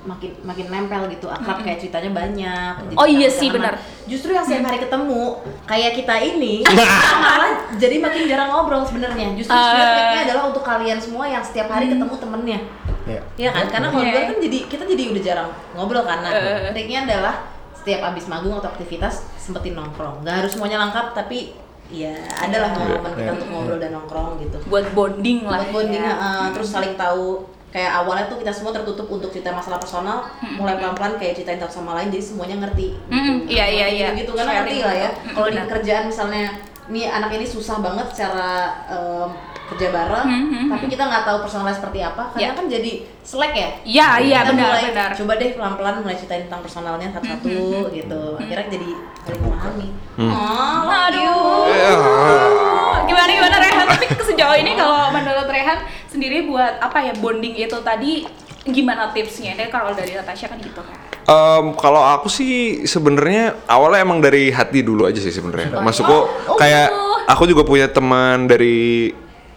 makin 0.05 0.35
makin 0.43 0.67
nempel 0.67 1.07
gitu 1.09 1.27
akrab 1.27 1.61
kayak 1.61 1.79
ceritanya 1.79 2.11
banyak 2.13 2.75
Oh 2.93 3.05
iya 3.05 3.29
sih, 3.29 3.49
benar. 3.49 3.79
justru 4.05 4.31
yang 4.31 4.43
setiap 4.43 4.67
hari 4.67 4.79
ketemu 4.79 5.39
kayak 5.63 5.93
kita 5.95 6.15
ini 6.19 6.67
malah 7.25 7.53
jadi 7.73 7.97
makin 7.97 8.23
jarang 8.25 8.49
ngobrol 8.49 8.83
sebenarnya 8.83 9.31
justru 9.33 9.51
sebenarnya 9.51 9.85
Ah. 9.85 9.95
triknya 9.97 10.21
adalah 10.27 10.43
untuk 10.49 10.63
kalian 10.63 10.99
semua 10.99 11.25
yang 11.25 11.41
setiap 11.41 11.69
hari 11.69 11.87
ketemu 11.89 12.15
temennya 12.17 12.61
Iya. 13.03 13.19
Iya 13.37 13.51
kan 13.53 13.67
karena 13.69 13.89
kalau 13.89 13.99
Iya. 14.01 14.13
dulu 14.13 14.23
kan 14.25 14.37
jadi 14.41 14.59
kita 14.65 14.83
jadi 14.85 15.03
udah 15.09 15.23
jarang 15.25 15.49
ngobrol 15.73 16.03
karena 16.03 16.29
Eh. 16.29 16.71
triknya 16.71 16.99
adalah 17.05 17.35
setiap 17.73 18.01
abis 18.05 18.25
magung 18.27 18.55
atau 18.55 18.69
aktivitas 18.69 19.15
sempetin 19.37 19.75
nongkrong 19.75 20.23
nggak 20.23 20.35
harus 20.37 20.51
semuanya 20.53 20.79
lengkap 20.81 21.11
tapi 21.13 21.51
ya 21.89 22.15
adalah 22.37 22.71
momen 22.73 23.03
kita 23.05 23.21
Iya. 23.21 23.33
untuk 23.33 23.49
ngobrol 23.49 23.79
dan 23.79 23.91
nongkrong 23.93 24.31
gitu 24.41 24.57
Buat 24.67 24.87
bonding 24.93 25.39
lah. 25.43 25.61
buat 25.61 25.71
bonding 25.73 25.99
ya. 26.01 26.15
uh, 26.15 26.47
terus 26.51 26.69
saling 26.69 26.95
tahu 26.95 27.43
kayak 27.73 27.93
awalnya 27.97 28.29
tuh 28.29 28.37
kita 28.37 28.53
semua 28.53 28.71
tertutup 28.71 29.09
untuk 29.09 29.29
cerita 29.29 29.49
masalah 29.51 29.77
personal 29.77 30.29
mulai 30.55 30.77
pelan-pelan 30.77 31.17
kayak 31.17 31.33
ceritain 31.35 31.57
satu 31.57 31.73
sama 31.75 31.97
lain 31.97 32.09
jadi 32.09 32.21
semuanya 32.23 32.57
ngerti 32.61 32.93
Mm-mm, 33.09 33.49
iya, 33.49 33.65
iya, 33.67 33.87
iya. 33.89 34.09
gitu 34.13 34.33
kan 34.33 34.45
Sharing 34.45 34.61
ngerti 34.63 34.79
lah 34.79 34.95
ya 34.95 35.11
gitu. 35.11 35.33
kalau 35.33 35.49
di 35.49 35.59
kerjaan 35.59 36.05
misalnya 36.07 36.45
nih 36.85 37.05
anak 37.07 37.31
ini 37.33 37.47
susah 37.47 37.79
banget 37.79 38.07
secara 38.09 38.49
em, 38.87 39.29
kerja 39.65 39.89
bareng 39.89 40.27
Mhm, 40.29 40.65
tapi 40.69 40.85
kita 40.87 41.01
nggak 41.03 41.25
tahu 41.25 41.39
personalnya 41.41 41.73
seperti 41.73 41.99
apa 42.03 42.29
karena 42.29 42.45
Ya. 42.45 42.51
kan 42.53 42.67
jadi 42.67 42.93
selek 43.23 43.53
ya 43.55 43.69
Iya, 43.83 44.09
iya 44.21 44.39
Kita 44.39 44.51
benar 44.51 44.67
mulai, 44.69 44.85
benar. 44.87 45.09
coba 45.17 45.33
deh 45.35 45.51
pelan-pelan 45.51 45.95
mulai 46.03 46.13
ceritain 46.15 46.45
tentang 46.45 46.61
personalnya 46.61 47.09
satu-satu 47.09 47.57
gitu 47.91 48.23
akhirnya 48.37 48.67
jadi 48.69 48.89
saling 49.23 49.41
memahami 49.41 49.89
Hmm. 50.13 50.29
oh 50.29 50.79
love 50.85 51.17
you. 51.17 51.37
Aduh. 51.73 52.82
Gimana 53.13 53.31
gimana 53.31 53.57
Rehan? 53.61 53.87
Tapi 53.87 54.05
sejauh 54.25 54.57
ini 54.57 54.73
kalau 54.73 55.13
menurut 55.13 55.47
Rehan 55.47 55.79
sendiri 56.09 56.49
buat 56.49 56.81
apa 56.81 56.99
ya 57.03 57.13
bonding 57.15 57.55
itu 57.55 57.77
tadi 57.81 58.25
gimana 58.65 59.13
tipsnya? 59.13 59.53
Deh 59.53 59.69
kalau 59.69 59.93
dari 59.93 60.17
Natasha 60.17 60.49
kan 60.49 60.57
gitu 60.57 60.81
kan. 60.81 60.97
Em, 61.23 61.77
kalau 61.77 62.03
aku 62.03 62.27
sih 62.27 62.83
sebenarnya 62.83 63.55
awalnya 63.67 64.03
emang 64.03 64.19
dari 64.19 64.51
hati 64.51 64.83
dulu 64.83 65.07
aja 65.07 65.21
sih 65.21 65.31
sebenarnya. 65.31 65.79
Maksudku 65.79 66.19
Oh, 66.49 66.57
kayak 66.57 66.91
gitu. 66.91 67.03
aku 67.29 67.43
juga 67.47 67.63
punya 67.63 67.87
teman 67.87 68.49
dari 68.49 69.13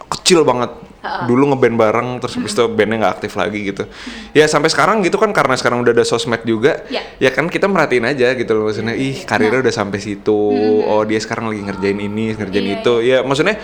kecil 0.06 0.44
banget. 0.44 0.70
Dulu 1.26 1.54
ngeband 1.54 1.76
bareng 1.76 2.08
terus 2.22 2.34
habis 2.38 2.52
itu 2.54 2.64
bandnya 2.70 2.96
nggak 3.06 3.14
aktif 3.20 3.32
lagi 3.34 3.58
gitu. 3.72 3.84
Ya 4.32 4.46
sampai 4.46 4.68
sekarang 4.70 5.02
gitu 5.02 5.16
kan 5.16 5.30
karena 5.30 5.54
sekarang 5.58 5.82
udah 5.82 5.92
ada 5.94 6.04
sosmed 6.04 6.42
juga. 6.42 6.84
Ya. 6.92 7.02
Ya 7.18 7.30
kan 7.32 7.46
kita 7.50 7.66
merhatiin 7.66 8.06
aja 8.06 8.34
gitu 8.34 8.52
loh 8.52 8.68
maksudnya 8.68 8.94
ih 8.94 9.24
karirnya 9.24 9.62
udah 9.62 9.74
sampai 9.74 9.98
situ. 10.02 10.40
Oh 10.86 11.02
dia 11.02 11.18
sekarang 11.18 11.50
lagi 11.50 11.62
ngerjain 11.64 11.98
ini, 11.98 12.34
ngerjain 12.36 12.66
Iya, 12.66 12.76
itu. 12.80 12.94
Ya 13.02 13.18
maksudnya 13.22 13.56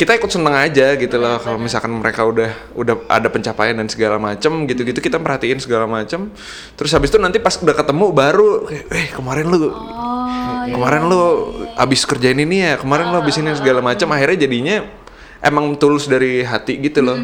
kita 0.00 0.16
ikut 0.16 0.32
seneng 0.32 0.56
aja 0.56 0.96
gitu 0.96 1.20
loh 1.20 1.36
kalau 1.44 1.60
misalkan 1.60 1.92
mereka 1.92 2.24
udah 2.24 2.72
udah 2.72 3.04
ada 3.04 3.28
pencapaian 3.28 3.76
dan 3.76 3.84
segala 3.84 4.16
macem 4.16 4.64
gitu-gitu 4.64 4.96
kita 4.96 5.20
perhatiin 5.20 5.60
segala 5.60 5.84
macem 5.84 6.32
terus 6.72 6.88
habis 6.96 7.12
itu 7.12 7.20
nanti 7.20 7.36
pas 7.36 7.52
udah 7.60 7.76
ketemu 7.76 8.08
baru 8.08 8.64
kayak 8.64 8.84
eh 8.96 9.08
kemarin 9.12 9.52
lu 9.52 9.68
Oh, 10.60 10.76
kemarin 10.76 11.08
lu 11.08 11.24
abis 11.76 12.04
kerjain 12.04 12.36
ini 12.36 12.64
ya 12.64 12.74
kemarin 12.80 13.12
lu 13.12 13.20
abis 13.20 13.40
ini 13.40 13.52
segala 13.56 13.80
macem 13.80 14.08
akhirnya 14.12 14.44
jadinya 14.44 14.88
emang 15.40 15.76
tulus 15.76 16.04
dari 16.06 16.44
hati 16.44 16.76
gitu 16.80 17.00
loh. 17.00 17.16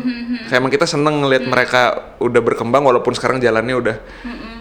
Kayak 0.48 0.58
emang 0.60 0.72
kita 0.72 0.86
seneng 0.88 1.24
ngelihat 1.24 1.44
mereka 1.46 1.82
udah 2.20 2.40
berkembang 2.40 2.82
walaupun 2.84 3.12
sekarang 3.12 3.38
jalannya 3.38 3.76
udah 3.76 3.96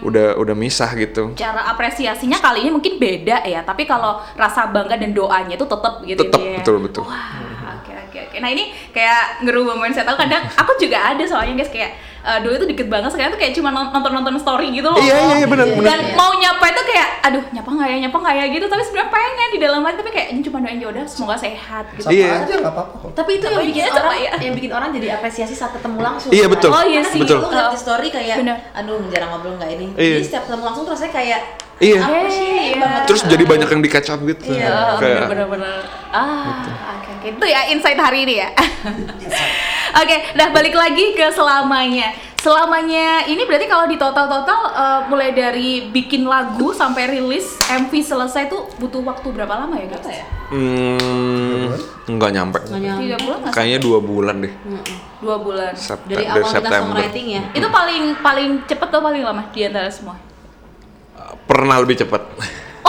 udah 0.04 0.26
udah 0.36 0.54
misah 0.54 0.92
gitu. 0.94 1.32
Cara 1.34 1.66
apresiasinya 1.72 2.38
kali 2.38 2.68
ini 2.68 2.70
mungkin 2.70 3.00
beda 3.00 3.42
ya 3.48 3.64
tapi 3.64 3.88
kalau 3.88 4.20
rasa 4.36 4.68
bangga 4.70 5.00
dan 5.00 5.16
doanya 5.16 5.56
itu 5.56 5.66
tetap 5.66 6.04
gitu 6.04 6.20
Tetep, 6.20 6.40
ya. 6.40 6.58
betul, 6.60 6.76
betul. 6.84 7.04
wah 7.08 7.80
oke 7.80 7.92
oke 7.92 8.18
oke. 8.30 8.36
Nah 8.38 8.50
ini 8.52 8.70
kayak 8.92 9.42
ngerubah 9.42 9.74
mindset 9.80 10.06
aku. 10.06 10.20
Kadang 10.20 10.46
aku 10.52 10.72
juga 10.78 11.16
ada 11.16 11.24
soalnya 11.24 11.64
guys 11.64 11.72
kayak 11.72 11.96
eh, 12.26 12.38
dulu 12.42 12.52
itu 12.54 12.66
deket 12.66 12.86
banget 12.86 13.08
sekarang 13.08 13.30
tuh 13.30 13.40
kayak 13.40 13.54
cuma 13.54 13.70
nonton 13.70 14.10
nonton 14.10 14.34
story 14.36 14.68
gitu 14.70 14.86
loh 14.86 14.98
Iya, 14.98 15.14
iya, 15.16 15.34
iya, 15.36 15.46
benar, 15.46 15.66
benar. 15.68 15.86
dan 15.86 16.00
mau 16.12 16.34
nyapa 16.34 16.64
itu 16.66 16.82
kayak 16.84 17.08
aduh 17.22 17.42
nyapa 17.48 17.70
nggak 17.70 17.88
ya 17.88 17.96
nyapa 18.02 18.16
nggak 18.18 18.34
ya 18.34 18.44
gitu 18.50 18.66
tapi 18.66 18.82
sebenarnya 18.82 19.10
pengen 19.10 19.48
di 19.48 19.58
dalam 19.58 19.80
hati 19.80 19.96
tapi 19.96 20.10
kayak 20.10 20.28
ini 20.30 20.40
cuma 20.42 20.56
doain 20.58 20.78
ya 20.78 20.88
udah 20.88 21.04
semoga 21.06 21.36
sehat 21.36 21.84
gitu 21.94 22.02
Sama 22.02 22.12
Iya. 22.12 22.30
aja 22.40 22.54
nggak 22.56 22.74
apa-apa 22.74 22.94
kok. 22.98 23.10
Tapi 23.14 23.30
itu 23.32 23.44
yang 23.46 23.58
bikin 23.62 23.74
iya, 23.76 23.86
orang 23.86 23.96
coba 23.96 24.12
ya. 24.16 24.30
yang 24.38 24.54
bikin 24.54 24.72
orang 24.72 24.88
jadi 24.90 25.06
apresiasi 25.12 25.54
saat 25.54 25.72
ketemu 25.72 25.98
langsung. 26.00 26.30
Iya, 26.30 26.42
kan? 26.42 26.52
betul. 26.52 26.70
Oh, 26.70 26.84
iya 26.84 27.02
sih. 27.02 27.20
Betul. 27.20 27.38
Lu 27.38 27.46
ngeliat 27.46 27.70
di 27.70 27.78
story 27.78 28.08
kayak, 28.08 28.36
Bener. 28.38 28.56
aduh 28.72 28.98
jarang 29.08 29.28
ngobrol 29.30 29.54
nggak 29.56 29.70
ini. 29.72 29.86
Iya. 29.94 30.16
Jadi 30.16 30.24
setiap 30.24 30.42
ketemu 30.46 30.62
langsung 30.64 30.84
rasanya 30.84 31.12
kayak 31.12 31.40
Iya. 31.76 32.00
appreciate 32.00 32.56
Iya. 32.72 32.80
banget. 32.80 33.02
terus 33.04 33.20
jadi 33.26 33.44
banyak 33.44 33.68
yang 33.68 33.82
di 33.84 33.90
catch 33.92 34.08
up 34.08 34.20
gitu 34.22 34.48
Iya, 34.48 34.96
kayak 34.96 35.28
bener-bener 35.28 35.76
ah 36.08 36.64
oke 36.64 36.72
oke 36.72 37.05
itu 37.34 37.44
ya 37.46 37.60
insight 37.74 37.98
hari 37.98 38.22
ini 38.22 38.34
ya 38.38 38.48
oke 40.00 40.16
nah 40.38 40.54
balik 40.54 40.74
lagi 40.78 41.16
ke 41.18 41.26
selamanya 41.34 42.14
selamanya 42.46 43.26
ini 43.26 43.42
berarti 43.42 43.66
kalau 43.66 43.90
di 43.90 43.98
total 43.98 44.30
total 44.30 44.60
eh, 44.70 45.00
mulai 45.10 45.34
dari 45.34 45.90
bikin 45.90 46.22
lagu 46.22 46.70
sampai 46.70 47.18
rilis 47.18 47.58
MV 47.66 47.90
selesai 47.90 48.46
tuh 48.46 48.70
butuh 48.78 49.02
waktu 49.02 49.34
berapa 49.34 49.66
lama 49.66 49.74
ya? 49.74 49.90
Apa 49.90 50.10
ya? 50.14 50.24
Hmm, 50.54 51.74
nggak 52.06 52.30
nyampe. 52.30 52.58
Nggak 52.70 52.82
nyampe. 52.86 53.02
Tiga 53.02 53.16
bulan 53.18 53.38
nggak? 53.42 53.54
Kayaknya 53.58 53.78
dua 53.82 53.98
bulan 53.98 54.36
deh. 54.38 54.52
Dua 55.18 55.36
bulan. 55.42 55.72
September, 55.74 56.22
Dari 56.22 56.24
awal 56.30 56.38
kita 56.38 56.54
September. 56.54 56.78
songwriting 56.94 57.26
ya. 57.34 57.42
Itu 57.50 57.66
paling 57.66 58.02
paling 58.22 58.48
cepet 58.70 58.88
atau 58.94 59.02
paling 59.02 59.22
lama 59.26 59.42
di 59.50 59.60
antara 59.66 59.90
semua? 59.90 60.14
Pernah 61.50 61.76
lebih 61.82 61.98
cepat. 61.98 62.22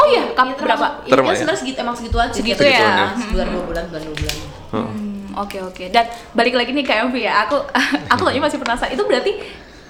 Oh 0.08 0.12
iya, 0.16 0.24
kap 0.32 0.48
Iya, 0.48 0.56
berapa? 0.56 0.88
Ini 1.04 1.12
Terma 1.12 1.28
kan 1.28 1.34
ya. 1.34 1.38
sebenarnya 1.38 1.60
segitu 1.60 1.78
emang 1.84 1.96
segitu 2.00 2.18
aja. 2.18 2.32
Segitu 2.32 2.62
gitu. 2.64 2.72
ya. 2.72 3.12
Sebulan 3.12 3.48
dua 3.52 3.64
bulan, 3.68 3.84
bulan 3.92 4.02
dua 4.08 4.16
bulan. 4.16 4.38
Hmm, 4.72 5.24
oke 5.36 5.58
oke. 5.68 5.84
Dan 5.92 6.06
balik 6.32 6.56
lagi 6.56 6.72
nih 6.72 6.86
ke 6.88 6.94
MV 6.96 7.16
ya. 7.20 7.34
Aku 7.44 7.58
aku 8.16 8.22
tadi 8.24 8.40
masih 8.40 8.58
penasaran. 8.64 8.92
Itu 8.96 9.04
berarti 9.04 9.32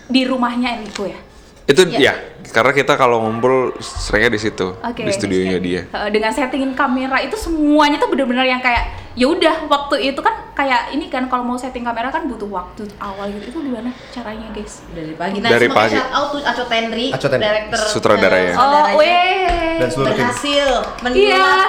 di 0.10 0.22
rumahnya 0.26 0.82
Enrico 0.82 1.06
ya? 1.06 1.20
Itu 1.68 1.84
Iya. 1.86 2.00
ya, 2.00 2.14
karena 2.48 2.72
kita 2.72 2.96
kalau 2.96 3.20
ngumpul 3.20 3.76
seringnya 3.78 4.32
di 4.32 4.40
situ, 4.40 4.72
Oke. 4.78 5.04
di 5.04 5.12
studionya 5.12 5.60
dia. 5.60 5.82
Dengan 6.08 6.32
settingin 6.32 6.72
kamera 6.74 7.20
itu 7.20 7.36
semuanya 7.36 7.98
tuh 7.98 8.08
bener-bener 8.08 8.48
yang 8.48 8.58
kayak 8.58 8.88
ya 9.14 9.28
udah 9.28 9.68
waktu 9.68 10.08
itu 10.08 10.20
kan 10.20 10.32
kayak 10.54 10.90
ini 10.90 11.06
kan 11.06 11.26
kalau 11.26 11.44
mau 11.44 11.54
setting 11.54 11.82
kamera 11.82 12.08
kan 12.08 12.24
butuh 12.24 12.48
waktu 12.48 12.88
awal 12.98 13.28
gitu 13.30 13.50
itu 13.50 13.60
gimana 13.60 13.92
caranya 14.10 14.48
guys 14.50 14.80
Dari 14.90 15.12
pagi. 15.12 15.38
Dari 15.38 15.66
semoga 15.66 15.80
pagi. 15.82 15.96
shout 15.98 16.12
out 16.14 16.28
to 16.30 16.38
Aco 16.40 16.64
Tendri, 16.66 17.06
Aco 17.10 17.28
Tendri. 17.28 17.44
director 17.44 17.80
Sutradara 17.84 18.38
ya. 18.38 18.54
oh 18.56 18.86
weh 18.96 19.76
Dan 19.76 19.90
seluruh 19.90 20.14
tim. 20.14 20.22
berhasil 20.24 20.68
Iya. 20.70 21.02
menjual 21.04 21.60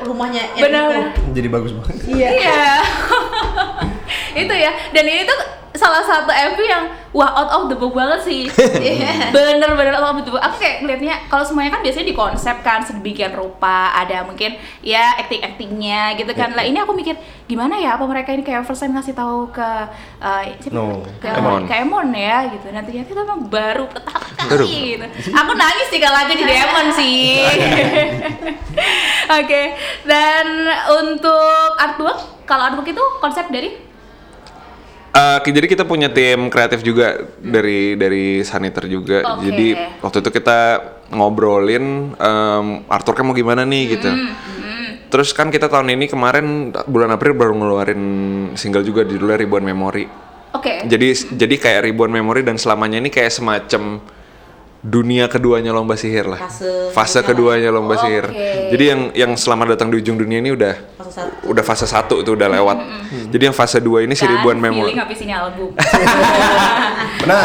rumahnya 0.00 0.42
Enrico. 0.50 0.62
benar-benar 0.62 1.10
Jadi 1.32 1.48
bagus 1.48 1.72
banget. 1.74 1.96
Iya. 2.06 2.28
iya 2.30 2.62
itu 4.38 4.54
ya 4.54 4.70
dan 4.92 5.04
ini 5.04 5.22
tuh 5.24 5.38
salah 5.76 6.00
satu 6.00 6.30
MV 6.32 6.58
yang 6.64 6.84
wah 7.12 7.32
out 7.32 7.50
of 7.52 7.62
the 7.72 7.76
book 7.76 7.92
banget 7.96 8.20
sih. 8.24 8.42
Iya. 8.78 9.34
bener-bener 9.34 9.92
out 9.98 10.16
of 10.16 10.24
the 10.24 10.32
book 10.32 10.40
aku 10.40 10.56
kayak 10.62 10.84
ngeliatnya 10.84 11.14
kalau 11.28 11.44
semuanya 11.44 11.76
kan 11.76 11.82
biasanya 11.84 12.06
dikonsep 12.08 12.56
kan 12.64 12.80
sedemikian 12.80 13.34
rupa 13.34 13.92
ada 13.92 14.24
mungkin 14.24 14.56
ya 14.80 15.18
acting 15.18 15.42
actingnya 15.44 16.16
gitu 16.16 16.30
kan. 16.32 16.54
Lah 16.54 16.64
ini 16.64 16.78
aku 16.80 16.94
mikir 16.94 17.16
gimana 17.48 17.76
ya 17.80 17.96
apa 17.96 18.04
mereka 18.06 18.32
ini 18.32 18.44
kayak 18.44 18.64
first 18.64 18.80
time 18.80 18.94
ngasih 18.96 19.12
tahu 19.16 19.50
ke 19.52 19.68
uh, 20.20 20.42
siapa? 20.60 20.74
No, 20.74 21.04
ke 21.20 21.26
Emon. 21.28 21.60
ke 21.66 21.74
Emon 21.74 22.08
ya 22.14 22.48
gitu. 22.52 22.66
Nanti 22.70 22.88
ternyata 22.92 23.10
itu 23.12 23.20
emang 23.20 23.42
baru 23.48 23.84
pertama 23.88 24.24
Baru. 24.48 24.64
kali 24.64 24.96
gitu. 24.96 25.06
Aku 25.32 25.52
nangis 25.56 25.86
sih 25.90 26.00
kalau 26.00 26.16
lagi 26.16 26.32
di 26.36 26.44
Emon 26.44 26.86
sih. 26.94 27.24
Oke 29.38 29.62
dan 30.08 30.46
untuk 31.04 31.68
artwork 31.76 32.46
kalau 32.48 32.62
artwork 32.72 32.88
itu 32.88 33.04
konsep 33.20 33.44
dari 33.52 33.87
Eh, 35.18 35.38
jadi 35.50 35.66
kita 35.66 35.82
punya 35.82 36.06
tim 36.06 36.46
kreatif 36.46 36.86
juga 36.86 37.26
dari 37.42 37.98
dari 37.98 38.46
Saniter 38.46 38.86
juga. 38.86 39.34
Oke. 39.34 39.50
Jadi 39.50 39.68
waktu 39.98 40.16
itu 40.22 40.30
kita 40.30 40.58
ngobrolin 41.10 42.14
em, 42.14 42.66
artworknya 42.86 43.24
mau 43.26 43.34
gimana 43.34 43.66
nih 43.66 43.98
gitu. 43.98 44.10
Terus 45.08 45.32
kan 45.32 45.48
kita 45.48 45.66
tahun 45.66 45.96
ini 45.96 46.06
kemarin 46.06 46.70
bulan 46.86 47.10
April 47.16 47.34
baru 47.34 47.56
ngeluarin 47.56 48.02
single 48.54 48.84
juga 48.84 49.02
judulnya 49.02 49.40
Ribuan 49.40 49.64
Memori. 49.64 50.06
oke 50.48 50.86
Jadi 50.86 51.34
jadi 51.34 51.54
kayak 51.60 51.80
ribuan 51.92 52.08
memori 52.08 52.40
dan 52.40 52.56
selamanya 52.56 52.96
ini 52.96 53.12
kayak 53.12 53.28
semacam 53.28 54.00
dunia 54.78 55.26
keduanya 55.26 55.70
lomba 55.70 55.94
sihir 55.94 56.22
lah. 56.24 56.38
Fase 56.40 56.94
Fase 56.94 57.18
kedua. 57.18 57.54
keduanya 57.54 57.68
lomba 57.68 57.94
Oke. 57.94 58.02
sihir. 58.04 58.24
Jadi 58.68 58.84
yang 58.84 59.00
yang 59.12 59.32
selamat 59.34 59.74
datang 59.74 59.90
di 59.90 59.98
ujung 59.98 60.14
dunia 60.14 60.38
ini 60.38 60.50
udah 60.50 60.74
Fase 60.94 61.12
satu. 61.18 61.34
udah 61.44 61.62
fase 61.62 61.84
satu 61.84 62.14
itu 62.18 62.30
udah 62.32 62.48
lewat. 62.48 62.78
Jadi 63.28 63.42
yang 63.44 63.52
fase 63.52 63.78
2 63.78 64.06
ini 64.06 64.14
si 64.14 64.22
Dan 64.22 64.38
ribuan 64.38 64.56
memori. 64.56 64.92
feeling 64.92 65.02
habis 65.02 65.18
ini 65.20 65.32
album. 65.32 65.70
Nah, 67.18 67.44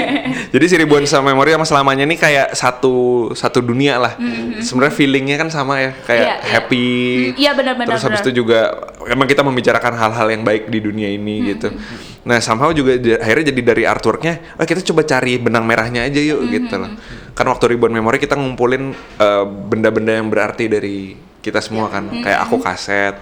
Jadi 0.54 0.64
si 0.64 0.76
ribuan 0.76 1.02
sama 1.04 1.28
memori 1.28 1.50
sama 1.50 1.66
selamanya 1.66 2.06
ini 2.06 2.14
kayak 2.14 2.54
satu 2.54 3.28
satu 3.34 3.58
dunia 3.60 3.98
lah. 3.98 4.14
Sebenarnya 4.58 4.94
feelingnya 4.94 5.36
kan 5.36 5.48
sama 5.50 5.80
ya, 5.80 5.90
kayak 5.98 6.22
Iya, 6.22 6.36
iya. 6.36 6.48
happy. 6.48 6.86
Mm, 6.86 7.34
iya, 7.36 7.50
benar-benar, 7.52 7.88
Terus 7.90 8.02
habis 8.04 8.20
benar. 8.20 8.24
itu 8.24 8.32
juga 8.36 8.58
emang 9.04 9.26
kita 9.26 9.42
membicarakan 9.42 9.92
hal-hal 9.92 10.26
yang 10.30 10.42
baik 10.42 10.70
di 10.70 10.78
dunia 10.78 11.08
ini 11.10 11.52
gitu. 11.52 11.74
Nah 12.20 12.38
somehow 12.38 12.70
juga 12.70 12.94
akhirnya 13.16 13.48
jadi 13.48 13.62
dari 13.64 13.82
artworknya, 13.84 14.56
oh 14.56 14.64
kita 14.64 14.82
coba 14.82 15.02
cari 15.02 15.36
benang 15.36 15.62
merahnya 15.62 16.02
aja 16.02 16.18
yuk 16.18 16.42
gitu 16.46 16.74
loh. 16.74 16.90
Kan 17.32 17.46
waktu 17.46 17.64
ribuan 17.70 17.90
memori 17.90 18.16
kita 18.16 18.34
ngumpulin 18.34 18.90
eh, 19.16 19.44
benda-benda 19.44 20.12
yang 20.12 20.26
berarti 20.26 20.66
dari 20.66 21.12
kita 21.38 21.58
semua 21.58 21.86
kan, 21.86 22.08
kayak 22.10 22.40
aku 22.42 22.58
kaset, 22.58 23.14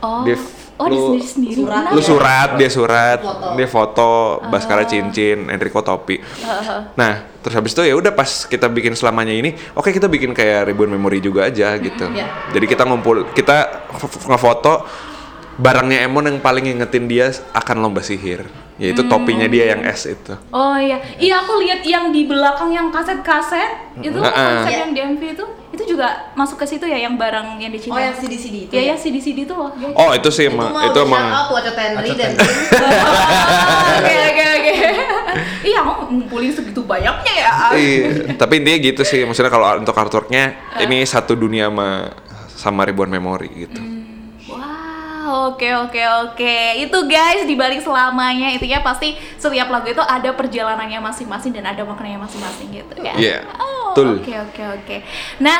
Oh. 0.00 0.24
Dev, 0.24 0.40
Oh, 0.74 0.88
lu- 0.88 1.12
sendiri-sendiri. 1.12 1.60
Surat. 1.60 1.76
Kenapa 1.76 1.92
lu 1.92 2.00
ya? 2.00 2.06
surat 2.08 2.48
dia 2.56 2.70
surat 2.72 3.18
Foto. 3.20 3.46
dia 3.52 3.68
foto 3.68 4.10
Baskara 4.48 4.82
cincin 4.82 5.38
Enrico 5.46 5.84
topi 5.84 6.16
nah 6.96 7.12
terus 7.36 7.52
habis 7.52 7.72
itu 7.72 7.84
ya 7.84 7.92
udah 7.92 8.08
pas 8.10 8.24
kita 8.44 8.64
bikin 8.66 8.92
selamanya 8.92 9.28
ini 9.30 9.52
oke 9.72 9.88
kita 9.88 10.08
bikin 10.08 10.32
kayak 10.32 10.64
ribuan 10.66 10.88
memori 10.88 11.20
juga 11.20 11.44
aja 11.44 11.76
gitu 11.76 12.08
Ya. 12.10 12.48
jadi 12.48 12.64
kita 12.66 12.84
ngumpul 12.84 13.28
kita 13.30 13.56
f- 13.92 14.08
f- 14.08 14.24
ngefoto 14.26 14.88
barangnya 15.60 16.08
Emon 16.08 16.24
yang 16.24 16.38
paling 16.40 16.64
ngingetin 16.64 17.04
dia 17.04 17.26
akan 17.52 17.76
lomba 17.78 18.00
sihir 18.00 18.48
yaitu 18.80 19.04
topinya 19.04 19.44
dia 19.44 19.76
yang 19.76 19.84
S 19.84 20.08
itu 20.08 20.32
Oh 20.48 20.72
iya, 20.72 20.96
iya 21.20 21.44
aku 21.44 21.60
lihat 21.60 21.84
yang 21.84 22.08
di 22.08 22.24
belakang 22.24 22.72
yang 22.72 22.88
kaset-kaset 22.88 24.00
itu 24.00 24.16
Heeh. 24.16 24.32
kaset 24.32 24.72
Iya. 24.72 24.78
yang 24.80 24.90
di 24.90 25.00
MV 25.06 25.22
itu 25.36 25.44
itu 25.70 25.82
juga 25.86 26.32
masuk 26.32 26.64
ke 26.64 26.66
situ 26.66 26.82
ya 26.82 26.96
yang 26.98 27.14
barang 27.14 27.60
yang 27.60 27.70
di 27.70 27.78
Cina. 27.78 27.94
Oh 27.94 28.00
yang 28.00 28.16
CD-CD 28.16 28.56
itu 28.66 28.72
Ya 28.72 28.90
ya 28.90 28.94
CD-CD 28.96 29.44
itu 29.44 29.52
loh. 29.52 29.70
Ya. 29.76 29.92
oh 29.92 30.10
itu 30.16 30.28
sih 30.32 30.48
emang 30.48 30.72
itu 30.82 30.98
emang 30.98 31.24
buat 31.46 31.62
Coach 31.62 31.76
Henry 31.76 32.10
dan 32.16 32.32
Oke 32.34 34.16
oke 34.32 34.44
oke. 34.50 34.74
Iya, 35.60 35.78
mau 35.84 36.08
ngumpulin 36.08 36.50
segitu 36.50 36.80
banyaknya 36.82 37.34
ya. 37.36 37.52
Iya, 37.76 38.08
tapi 38.34 38.58
intinya 38.58 38.78
gitu 38.80 39.02
sih. 39.04 39.22
Maksudnya 39.22 39.52
kalau 39.52 39.76
untuk 39.76 39.92
artworknya 39.92 40.56
ini 40.80 41.04
satu 41.04 41.36
dunia 41.36 41.68
sama 41.68 42.10
sama 42.50 42.82
ribuan 42.82 43.08
memori 43.08 43.68
gitu. 43.68 43.78
Wow, 43.78 43.99
oke 45.30 45.68
oke 45.80 46.02
oke. 46.24 46.56
Itu 46.78 46.98
guys 47.04 47.44
di 47.44 47.54
balik 47.54 47.80
selamanya 47.80 48.50
intinya 48.50 48.80
pasti 48.80 49.12
setiap 49.34 49.68
lagu 49.68 49.86
itu 49.86 50.00
ada 50.00 50.30
perjalanannya 50.30 50.98
masing-masing 50.98 51.52
dan 51.52 51.64
ada 51.66 51.82
maknanya 51.82 52.20
masing-masing 52.20 52.68
gitu 52.72 52.94
ya. 52.98 53.14
Iya, 53.14 53.38
Oh, 53.54 53.90
betul. 53.90 54.18
Oke 54.18 54.34
oke 54.34 54.62
oke. 54.76 54.96
Nah, 55.38 55.58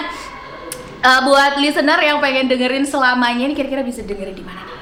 eh, 1.01 1.21
buat 1.23 1.57
listener 1.57 1.99
yang 1.99 2.19
pengen 2.19 2.47
dengerin 2.47 2.83
selamanya 2.83 3.45
ini 3.45 3.55
kira-kira 3.55 3.81
bisa 3.81 4.03
dengerin 4.03 4.33
di 4.33 4.43
mana 4.43 4.61
nih? 4.61 4.79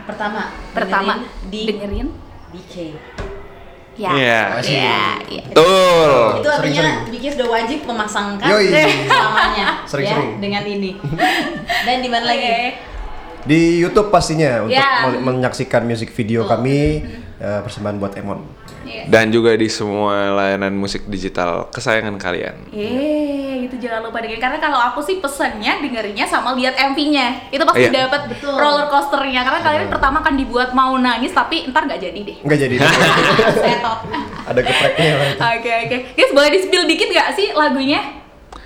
pertama 0.00 0.50
Pertama 0.74 1.12
dengerin 1.22 1.48
di 1.48 1.62
dengerin 1.70 2.08
BK. 2.50 2.74
ya. 3.94 4.10
Iya. 4.10 4.40
Iya, 4.64 5.00
iya. 5.28 5.44
Betul. 5.46 6.40
Itu 6.40 6.48
artinya. 6.50 6.82
BK 7.06 7.24
sudah 7.36 7.48
wajib 7.48 7.78
memasangkan 7.84 8.48
selamanya 9.06 9.66
Sering-sering. 9.84 10.30
ya 10.34 10.40
dengan 10.40 10.62
ini. 10.64 10.90
Dan 11.86 12.00
di 12.00 12.08
mana 12.08 12.24
lagi? 12.26 12.89
Di 13.42 13.78
YouTube 13.78 14.08
pastinya 14.08 14.62
untuk 14.62 14.74
Ya. 14.74 15.06
mel- 15.06 15.22
menyaksikan 15.22 15.82
music 15.82 16.10
video 16.10 16.44
kami 16.44 17.04
eh, 17.36 17.60
persembahan 17.60 17.96
buat 17.96 18.12
Emon. 18.14 18.44
Iya. 18.82 19.06
Dan 19.06 19.28
juga 19.28 19.52
di 19.52 19.64
semua 19.66 20.12
layanan 20.34 20.72
musik 20.72 21.06
digital 21.06 21.68
kesayangan 21.68 22.16
kalian. 22.16 22.68
Eh, 22.70 23.64
itu 23.64 23.76
jangan 23.78 24.02
lupa 24.02 24.18
dengerin 24.18 24.40
karena 24.40 24.58
kalau 24.58 24.76
aku 24.82 25.00
sih 25.00 25.20
pesennya 25.20 25.78
dengerinnya 25.78 26.24
sama 26.24 26.52
lihat 26.52 26.74
MV-nya. 26.74 27.48
Itu 27.48 27.62
pasti 27.62 27.86
Iya. 27.86 28.04
dapat 28.04 28.28
Betul. 28.28 28.52
roller 28.52 28.88
coasternya 28.88 29.40
karena 29.40 29.60
kalian 29.62 29.86
pertama 29.88 30.18
kan 30.18 30.34
dibuat 30.34 30.72
mau 30.72 30.96
nangis 30.96 31.30
tapi 31.30 31.68
ntar 31.68 31.86
nggak 31.86 32.00
jadi 32.02 32.18
deh. 32.18 32.36
Enggak 32.42 32.58
jadi. 32.58 32.74
Ada 34.50 34.60
gepreknya. 34.60 35.12
Oke 35.38 35.70
oke. 35.86 35.96
Guys, 36.12 36.32
boleh 36.32 36.50
di-spill 36.50 36.84
dikit 36.84 37.08
nggak 37.08 37.28
sih 37.32 37.46
lagunya? 37.52 38.00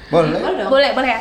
Boleh. 0.09 0.41
Boleh, 0.65 0.91
boleh 0.95 1.09
ya. 1.11 1.21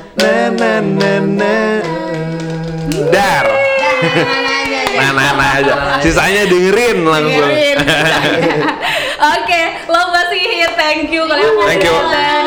na 0.21 0.53
na 0.53 0.71
na 0.85 1.11
na 1.25 1.55
dar 3.09 3.45
nah 4.91 5.09
nah 5.17 5.29
nah 5.33 5.51
aja 5.57 5.73
sisanya 6.05 6.45
dengerin 6.45 7.01
langsung. 7.05 7.51
Oke, 9.21 9.61
lomba 9.85 10.21
sihir, 10.33 10.73
thank 10.73 11.13
you 11.13 11.21
kalian 11.29 11.53
mau 11.53 11.69
Thank 11.69 11.85
you. 11.85 11.93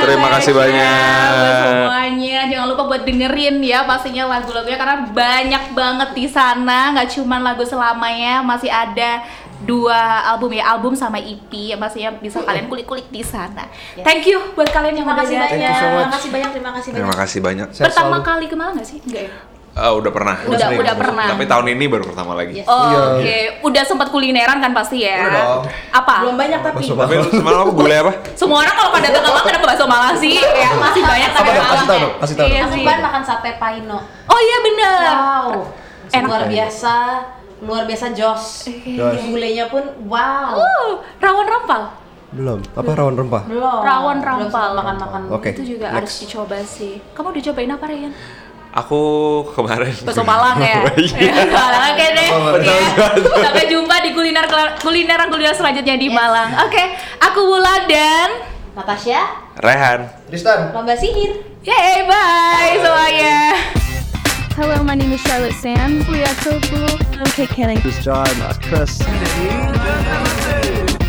Terima 0.02 0.28
kasih 0.37 0.52
banyak. 0.52 1.30
buat 1.38 1.62
semuanya. 1.62 2.38
Jangan 2.50 2.66
lupa 2.74 2.82
buat 2.90 3.02
dengerin 3.06 3.62
ya 3.62 3.87
pastinya 3.87 4.26
lagu-lagunya 4.26 4.74
karena 4.74 5.06
banyak 5.06 5.64
banget 5.70 6.10
di 6.18 6.26
sana. 6.26 6.90
Nggak 6.98 7.14
cuma 7.14 7.38
lagu 7.38 7.62
selamanya, 7.62 8.42
masih 8.42 8.74
ada 8.74 9.22
dua 9.64 9.98
album 10.27 10.50
ya, 10.50 10.64
album 10.68 10.92
sama 10.92 11.16
EP 11.16 11.48
yang 11.50 11.79
pastinya 11.79 12.12
bisa 12.14 12.38
kalian 12.38 12.66
kulik-kulik 12.66 13.09
di 13.09 13.20
sana. 13.20 13.64
Thank 13.98 14.24
you 14.27 14.38
buat 14.53 14.68
kalian 14.68 14.94
yang 14.94 15.07
udah 15.07 15.18
kasih 15.18 15.37
banyak. 15.37 15.59
you 15.59 15.74
so 15.74 15.87
much. 15.87 16.12
Terima 16.14 16.14
kasih 16.14 16.31
banyak. 16.31 16.50
Terima 16.50 16.70
kasih 16.70 16.90
terima 16.90 17.07
banyak. 17.07 17.18
kasih 17.18 17.40
banyak 17.40 17.68
Pertama 17.83 18.07
selalu. 18.12 18.24
kali 18.24 18.44
ke 18.44 18.55
Malang 18.55 18.74
nggak 18.74 18.87
sih? 18.87 18.98
Enggak 19.00 19.22
ya? 19.22 19.33
Ah, 19.74 19.90
udah 19.90 20.07
pernah 20.09 20.38
Udah, 20.40 20.70
sering. 20.70 20.79
udah 20.79 20.94
pernah. 20.94 21.27
tapi 21.27 21.44
tahun 21.44 21.66
ini 21.68 21.85
baru 21.88 22.07
pertama 22.07 22.33
lagi 22.33 22.62
Yes. 22.62 22.66
Oh, 22.66 22.87
Iya. 22.87 22.98
Oke, 23.11 23.37
udah 23.64 23.83
sempat 23.83 24.07
kulineran 24.09 24.59
kan 24.59 24.70
pasti 24.70 25.03
ya? 25.03 25.18
Udah 25.20 25.35
dong. 25.35 25.62
Apa? 25.90 26.14
Belum 26.22 26.37
banyak 26.37 26.61
tapi. 26.62 26.77
Bakso 26.79 26.94
tapi 26.94 27.14
Malang. 27.16 27.35
semalam 27.35 27.59
apa 27.61 27.72
gulai 27.74 27.98
apa 27.98 28.12
Semua 28.33 28.62
orang 28.62 28.70
kalau 28.72 28.90
pada 28.92 29.07
datang 29.09 29.22
ke 29.24 29.31
Malang 29.33 29.44
kenapa 29.44 29.66
bakso 29.66 29.85
Malang 29.85 30.14
sih? 30.14 30.38
Ya, 30.38 30.70
masih 30.79 31.03
banyak 31.03 31.31
tapi 31.33 31.48
dong? 31.48 31.59
Kasih 31.59 31.74
Malang 31.74 31.88
tahu 31.90 31.98
ya. 31.98 32.09
kasih 32.22 32.35
tahu 32.37 32.46
Iya. 32.46 32.61
Aku 32.61 32.70
sih. 32.72 32.85
kan 32.87 32.98
makan 33.03 33.22
sate 33.24 33.50
paino. 33.57 33.98
Oh 34.24 34.38
iya 34.40 34.57
bener. 34.62 35.00
Wow. 35.03 35.48
Enak. 36.12 36.29
Luar 36.31 36.44
biasa. 36.46 36.96
Luar 37.64 37.85
biasa 37.88 38.12
jos. 38.12 38.68
Jos. 38.68 39.18
Gulenya 39.29 39.66
pun 39.72 39.83
wow. 40.07 40.61
Uh, 40.61 41.00
rawon 41.18 41.48
rampal. 41.48 42.05
Belum. 42.35 42.59
Apa 42.74 42.90
rawan 42.98 43.14
rempah? 43.14 43.42
Belum. 43.46 43.81
Rawon 43.81 44.18
Belum 44.18 44.27
rampal. 44.27 44.50
sempat 44.50 44.70
makan-makan. 44.74 45.20
Oke. 45.31 45.55
Itu 45.55 45.62
juga 45.79 45.87
next. 45.94 45.96
harus 46.03 46.14
dicoba 46.27 46.57
sih. 46.66 46.98
Kamu 47.14 47.31
udah 47.31 47.42
cobain 47.50 47.70
apa 47.70 47.87
Ryan? 47.87 48.14
aku 48.74 49.03
kemarin 49.55 49.94
Bakso 50.03 50.27
Malang 50.27 50.59
ya. 50.59 50.83
Iya. 50.98 51.46
Malang 51.46 51.94
Oke 51.94 52.07
deh. 52.11 52.31
Oh. 52.35 52.59
Sampai 53.38 53.70
jumpa 53.70 54.03
di 54.03 54.11
kuliner 54.11 54.50
kuliner 54.83 55.31
kuliner 55.31 55.55
selanjutnya 55.55 55.94
di 55.94 56.11
Malang. 56.11 56.50
Oke, 56.66 56.83
aku 57.22 57.40
Wulan 57.55 57.87
dan 57.87 58.29
Natasha, 58.74 59.22
Rehan 59.62 60.11
Tristan. 60.27 60.74
lomba 60.74 60.98
sihir. 60.98 61.38
Yeay, 61.62 62.05
bye 62.11 62.74
semuanya. 62.83 63.84
Hello, 64.57 64.83
my 64.85 64.95
name 64.95 65.12
is 65.12 65.21
Charlotte 65.23 65.53
Sam. 65.55 65.99
We 66.11 66.23
are 66.23 66.35
so 66.43 66.61
cool. 66.61 66.88
I'm 67.19 67.27
Kate 67.35 67.49
Canning. 67.49 67.81
This 67.81 67.99
is 67.99 68.05
John, 68.05 68.27
Mas 68.38 68.59
Chris. 68.59 68.99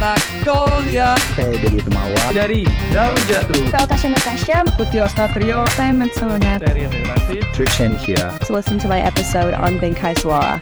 Magnolia 0.02 1.14
Saya 1.38 1.56
dari 1.58 1.80
Temawa. 1.82 2.24
dari 2.34 2.62
Daun 2.94 3.16
Jatuh. 3.30 3.70
Natasha 3.72 4.10
Natasha. 4.10 4.58
Putih 4.78 5.06
Satrio 5.14 5.64
Simon 5.78 6.10
Solonat. 6.14 6.62
dari 6.66 6.86
Relasi 6.90 7.42
Trishan 7.54 7.94
here. 7.98 8.34
To 8.46 8.54
listen 8.54 8.78
to 8.82 8.88
my 8.90 9.00
episode 9.02 9.54
on 9.54 9.78
Benkai 9.80 10.18
Suara. 10.18 10.60